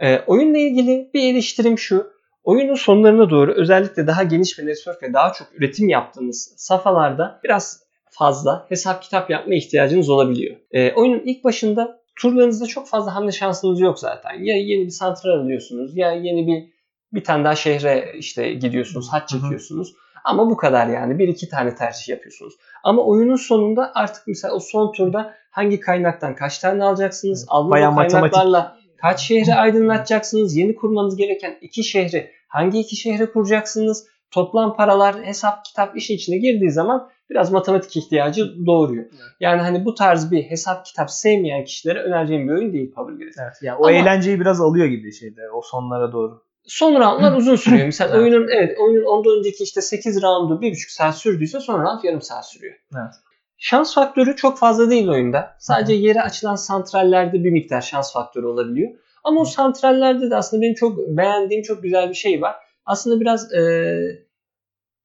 [0.00, 2.17] E, oyunla ilgili bir eleştirim şu.
[2.48, 7.82] Oyunun sonlarına doğru özellikle daha geniş bir network ve daha çok üretim yaptığınız safhalarda biraz
[8.10, 10.56] fazla hesap kitap yapma ihtiyacınız olabiliyor.
[10.70, 14.32] E, oyunun ilk başında turlarınızda çok fazla hamle şansınız yok zaten.
[14.32, 16.72] Ya yeni bir santral alıyorsunuz ya yeni bir
[17.12, 19.40] bir tane daha şehre işte gidiyorsunuz, haç Hı hı.
[19.40, 19.94] çekiyorsunuz.
[20.24, 21.18] Ama bu kadar yani.
[21.18, 22.54] Bir iki tane tercih yapıyorsunuz.
[22.84, 27.48] Ama oyunun sonunda artık mesela o son turda hangi kaynaktan kaç tane alacaksınız?
[27.48, 28.34] Bayağı o matematik.
[28.34, 30.56] kaynaklarla kaç şehri aydınlatacaksınız?
[30.56, 34.06] Yeni kurmanız gereken iki şehri hangi iki şehre kuracaksınız?
[34.30, 39.04] Toplam paralar, hesap, kitap işin içine girdiği zaman biraz matematik ihtiyacı doğuruyor.
[39.40, 43.34] Yani hani bu tarz bir hesap kitap sevmeyen kişilere önereceğim bir oyun değil Grid.
[43.42, 46.42] Evet, yani o Ama- eğlenceyi biraz alıyor gibi şeyde o sonlara doğru.
[46.64, 47.84] Son roundlar uzun sürüyor.
[47.86, 48.22] Mesela Evet.
[48.22, 52.48] oyunun evet oyunun ondan önceki işte 8 roundu 1,5 saat sürdüyse son round yarım saat
[52.50, 52.74] sürüyor.
[52.96, 53.14] Evet.
[53.58, 55.56] Şans faktörü çok fazla değil oyunda.
[55.58, 58.90] Sadece yere açılan santrallerde bir miktar şans faktörü olabiliyor.
[59.24, 62.56] Ama o santrallerde de aslında benim çok beğendiğim çok güzel bir şey var.
[62.86, 63.60] Aslında biraz e,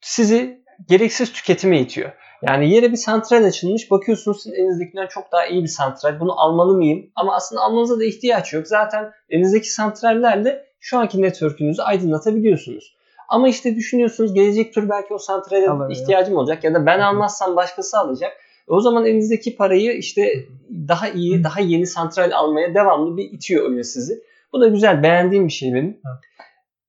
[0.01, 2.11] sizi gereksiz tüketime itiyor.
[2.41, 6.19] Yani yere bir santral açılmış bakıyorsunuz sizin elinizdekinden çok daha iyi bir santral.
[6.19, 7.11] Bunu almalı mıyım?
[7.15, 8.67] Ama aslında almanıza da ihtiyaç yok.
[8.67, 12.97] Zaten elinizdeki santrallerle şu anki network'ünüzü aydınlatabiliyorsunuz.
[13.29, 16.01] Ama işte düşünüyorsunuz gelecek tur belki o santrale Alabiliyor.
[16.01, 18.33] ihtiyacım olacak ya da ben almazsam başkası alacak.
[18.67, 20.45] O zaman elinizdeki parayı işte
[20.88, 24.13] daha iyi, daha yeni santral almaya devamlı bir itiyor oyun sizi.
[24.54, 26.02] Bu da güzel, beğendiğim bir şey benim.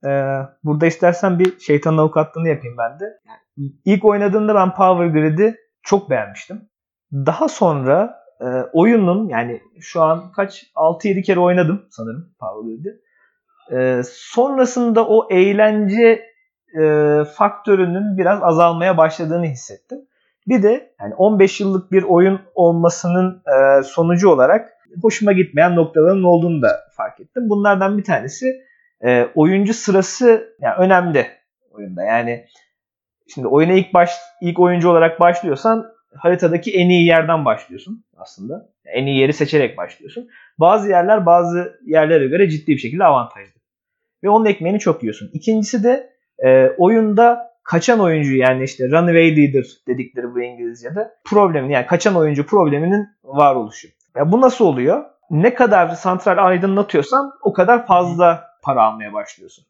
[0.07, 3.05] Ee, burada istersen bir şeytanın avukatlığını yapayım ben de.
[3.85, 6.69] İlk oynadığımda ben Power Grid'i çok beğenmiştim.
[7.13, 13.01] Daha sonra e, oyunun yani şu an kaç 6-7 kere oynadım sanırım Power Grid'i.
[13.73, 16.23] Ee, sonrasında o eğlence
[16.81, 16.85] e,
[17.37, 19.99] faktörünün biraz azalmaya başladığını hissettim.
[20.47, 26.63] Bir de yani 15 yıllık bir oyun olmasının e, sonucu olarak hoşuma gitmeyen noktaların olduğunu
[26.63, 27.49] da fark ettim.
[27.49, 28.47] Bunlardan bir tanesi
[29.05, 31.27] e, oyuncu sırası yani önemli
[31.71, 32.03] oyunda.
[32.03, 32.45] Yani
[33.35, 38.69] şimdi oyuna ilk baş ilk oyuncu olarak başlıyorsan haritadaki en iyi yerden başlıyorsun aslında.
[38.85, 40.29] En iyi yeri seçerek başlıyorsun.
[40.59, 43.61] Bazı yerler bazı yerlere göre ciddi bir şekilde avantajlı.
[44.25, 45.31] Ve onun ekmeğini çok yiyorsun.
[45.33, 46.11] İkincisi de
[46.45, 52.47] e, oyunda kaçan oyuncu yani işte runaway leader dedikleri bu İngilizce'de problemin yani kaçan oyuncu
[52.47, 53.89] probleminin varoluşu.
[54.17, 55.05] Ya bu nasıl oluyor?
[55.31, 59.65] Ne kadar santral aydınlatıyorsan o kadar fazla para almaya başlıyorsun.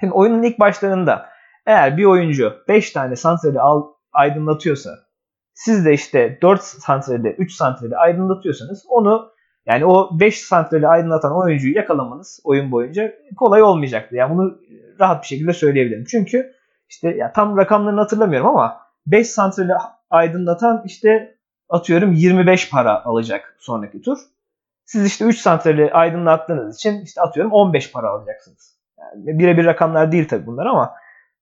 [0.00, 1.26] Şimdi oyunun ilk başlarında
[1.66, 4.90] eğer bir oyuncu 5 tane santrali al, aydınlatıyorsa
[5.54, 9.30] siz de işte 4 santrali 3 santrali aydınlatıyorsanız onu
[9.66, 14.16] yani o 5 santrali aydınlatan oyuncuyu yakalamanız oyun boyunca kolay olmayacaktır.
[14.16, 14.58] Yani bunu
[15.00, 16.04] rahat bir şekilde söyleyebilirim.
[16.04, 16.52] Çünkü
[16.88, 19.72] işte ya tam rakamlarını hatırlamıyorum ama 5 santrali
[20.10, 21.36] aydınlatan işte
[21.68, 24.18] atıyorum 25 para alacak sonraki tur.
[24.84, 28.76] Siz işte 3 santrali aydınlattığınız için işte atıyorum 15 para alacaksınız.
[28.98, 30.94] Yani birebir rakamlar değil tabii bunlar ama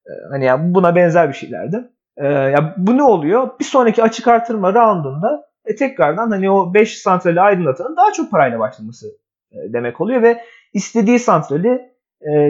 [0.06, 1.90] e, hani ya buna benzer bir şeylerdi.
[2.16, 3.50] E, ya bu ne oluyor?
[3.60, 8.58] Bir sonraki açık artırma roundunda e, tekrardan hani o 5 santrali aydınlatanın daha çok parayla
[8.58, 9.06] başlaması
[9.52, 11.94] e, demek oluyor ve istediği santrali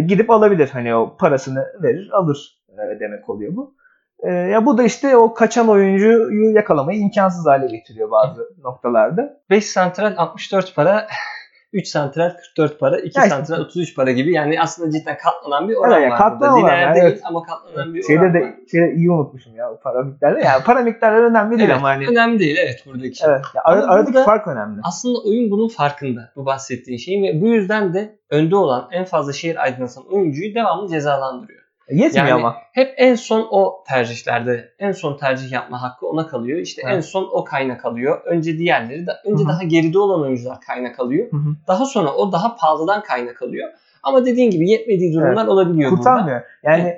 [0.07, 0.69] gidip alabilir.
[0.73, 2.64] Hani o parasını verir alır
[3.01, 3.75] demek oluyor bu.
[4.23, 9.41] E, ya bu da işte o kaçan oyuncuyu yakalamayı imkansız hale getiriyor bazı noktalarda.
[9.51, 11.07] 5 santral 64 para,
[11.73, 14.33] 3 santral 44 para, 2 Ya işte- santral 33 para gibi.
[14.33, 17.21] Yani aslında cidden katlanan bir oran Evet, var katlanan Lineer değil evet.
[17.25, 18.55] ama katlanan bir Şeyde oran de var.
[18.71, 20.45] şeyde iyi unutmuşum ya o para miktarları.
[20.45, 23.41] Yani para miktarları önemli değil Evet, ama hani önemli değil evet buradaki evet.
[23.55, 24.81] Ya ar- aradaki burada- fark önemli.
[24.85, 29.33] Aslında oyun bunun farkında bu bahsettiğin şeyin ve bu yüzden de önde olan en fazla
[29.33, 31.64] şehir aydınlatan oyuncuyu devamlı cezalandırıyor.
[31.91, 32.57] Yetmiyor Yani ama.
[32.73, 36.59] hep en son o tercihlerde en son tercih yapma hakkı ona kalıyor.
[36.59, 36.97] İşte Evet.
[36.97, 38.21] en son o kaynak alıyor.
[38.25, 39.53] Önce diğerleri de önce Hı hı.
[39.53, 41.33] daha geride olan oyuncular kaynak alıyor.
[41.33, 41.57] Hı hı.
[41.69, 43.69] Daha sonra o daha pahalıdan kaynak alıyor.
[44.03, 46.03] Ama dediğin gibi yetmediği durumlar olabiliyor burada.
[46.03, 46.43] Kurtarmıyor.
[46.63, 46.95] Yani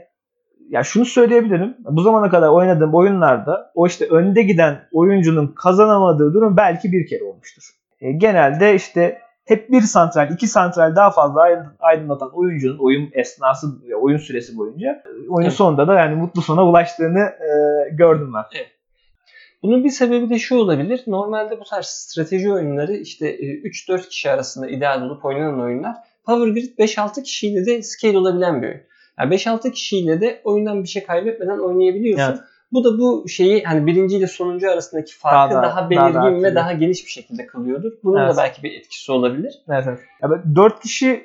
[0.71, 1.77] ya şunu söyleyebilirim.
[1.79, 7.25] Bu zamana kadar oynadığım oyunlarda o işte önde giden oyuncunun kazanamadığı durum belki bir kere
[7.25, 7.71] olmuştur.
[8.01, 13.67] E, genelde işte hep bir santral, iki santral daha fazla aydın- aydınlatan oyuncunun oyun esnası,
[14.01, 15.57] oyun süresi boyunca e, oyun Evet.
[15.57, 17.49] sonunda da yani mutlu sona ulaştığını e,
[17.95, 18.45] gördüm ben.
[19.63, 21.03] Bunun bir sebebi de şu olabilir.
[21.07, 25.97] Normalde bu tarz strateji oyunları işte e, 3-4 kişi arasında ideal olup oynanan oyunlar.
[26.25, 28.81] Power Grid 5-6 kişiyle de scale olabilen bir oyun.
[29.19, 32.25] Yani 5-6 kişiyle de oyundan bir şey kaybetmeden oynayabiliyorsun.
[32.33, 32.41] Evet.
[32.73, 36.33] Bu da bu şeyi hani birinci ile sonuncu arasındaki farkı Daha daha, da- belirgin daha
[36.33, 37.93] da ve daha geniş bir şekilde kılıyordur.
[38.05, 38.33] Bunun Evet.
[38.37, 39.55] da belki bir etkisi olabilir.
[39.69, 39.99] Evet, evet.
[40.23, 41.25] Ya ben 4 kişi,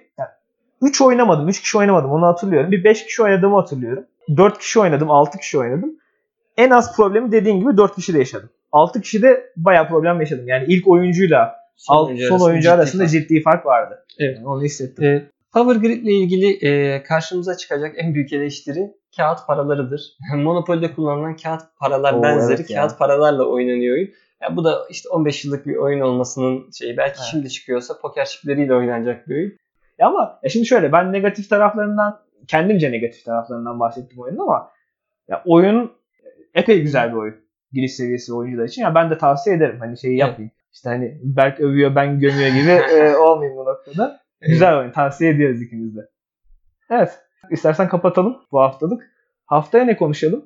[0.81, 2.71] 3 oynamadım, 3 kişi oynamadım onu hatırlıyorum.
[2.71, 4.05] Bir 5 kişi oynadığımı hatırlıyorum.
[4.37, 5.95] 4 kişi oynadım, 6 kişi oynadım.
[6.57, 8.49] En az problemi dediğin gibi 4 kişi de yaşadım.
[8.71, 10.47] 6 kişi de bayağı problem yaşadım.
[10.47, 13.11] Yani ilk oyuncuyla Son alt, oyuncu son arasında oyuncu ciddi arasında fark.
[13.11, 14.05] ciddi fark vardı.
[14.19, 14.35] Evet.
[14.37, 15.05] Yani onu hissettim.
[15.05, 20.01] E, Power Grid ile ilgili e, karşımıza çıkacak en büyük eleştiri kağıt paralarıdır.
[20.35, 22.81] Monopoly'de kullanılan kağıt paralar Oo, benzeri evet ya.
[22.81, 24.09] kağıt paralarla oynanıyor oyun.
[24.41, 27.27] Ya bu da işte 15 yıllık bir oyun olmasının şeyi belki Evet.
[27.31, 29.53] şimdi çıkıyorsa poker çipleriyle oynanacak bir oyun.
[29.99, 34.71] Ya ama ya şimdi şöyle ben negatif taraflarından kendimce negatif taraflarından bahsettim oyunun ama
[35.27, 35.91] ya oyun
[36.53, 37.35] epey güzel bir oyun.
[37.73, 38.81] Giriş seviyesi oyuncular için.
[38.81, 39.79] Ya ben de tavsiye ederim.
[39.79, 40.19] Hani şeyi Evet.
[40.19, 40.51] yapmayayım.
[40.73, 44.19] İşte hani Berk övüyor ben gömüyor gibi e, olmayayım bu noktada.
[44.41, 44.91] Güzel oyun.
[44.91, 46.09] Tavsiye ediyoruz ikimiz de.
[46.89, 47.19] Evet.
[47.49, 49.11] İstersen kapatalım bu haftalık.
[49.45, 50.45] Haftaya ne konuşalım?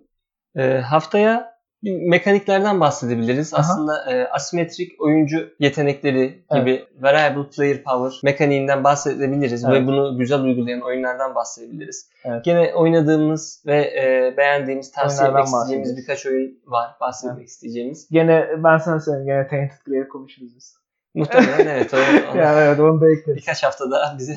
[0.56, 3.54] E, haftaya mekaniklerden bahsedebiliriz.
[3.54, 3.60] Aha.
[3.62, 9.82] Aslında e, asimetrik oyuncu yetenekleri gibi variable player power mekaniğinden bahsedebiliriz Evet.
[9.82, 12.10] ve bunu güzel uygulayan oyunlardan bahsedebiliriz.
[12.26, 12.46] Evet.
[12.46, 18.08] Gene oynadığımız ve e, beğendiğimiz, tavsiye etmek isteyeceğimiz birkaç oyun var bahsetmek isteyeceğimiz.
[18.12, 19.28] Gene ben sana söyleyeyim.
[19.28, 20.78] Gene Tainted Grail konuşuruz biz.
[21.16, 21.94] Muhtemelen evet.
[21.94, 21.98] O,
[22.32, 23.42] onu Yani evet onu da ekleriz.
[23.42, 24.36] birkaç hafta daha bize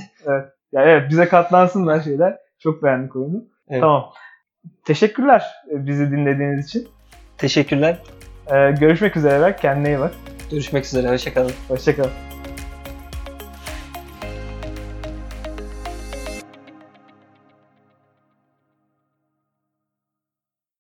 [0.73, 2.39] Ya evet bize katlansınlar şeyler.
[2.59, 3.45] Çok beğendik oyunu.
[3.69, 3.81] Evet.
[3.81, 4.13] Tamam.
[4.85, 6.89] Teşekkürler e, bizi dinlediğiniz için.
[7.39, 7.99] teşekkürler.
[8.53, 9.57] Ee, görüşmek üzere.
[9.61, 10.15] Kendine iyi bak.
[10.51, 11.09] Görüşmek üzere.
[11.09, 11.53] Hoşçakalın.
[11.69, 12.28] Hoşçakal.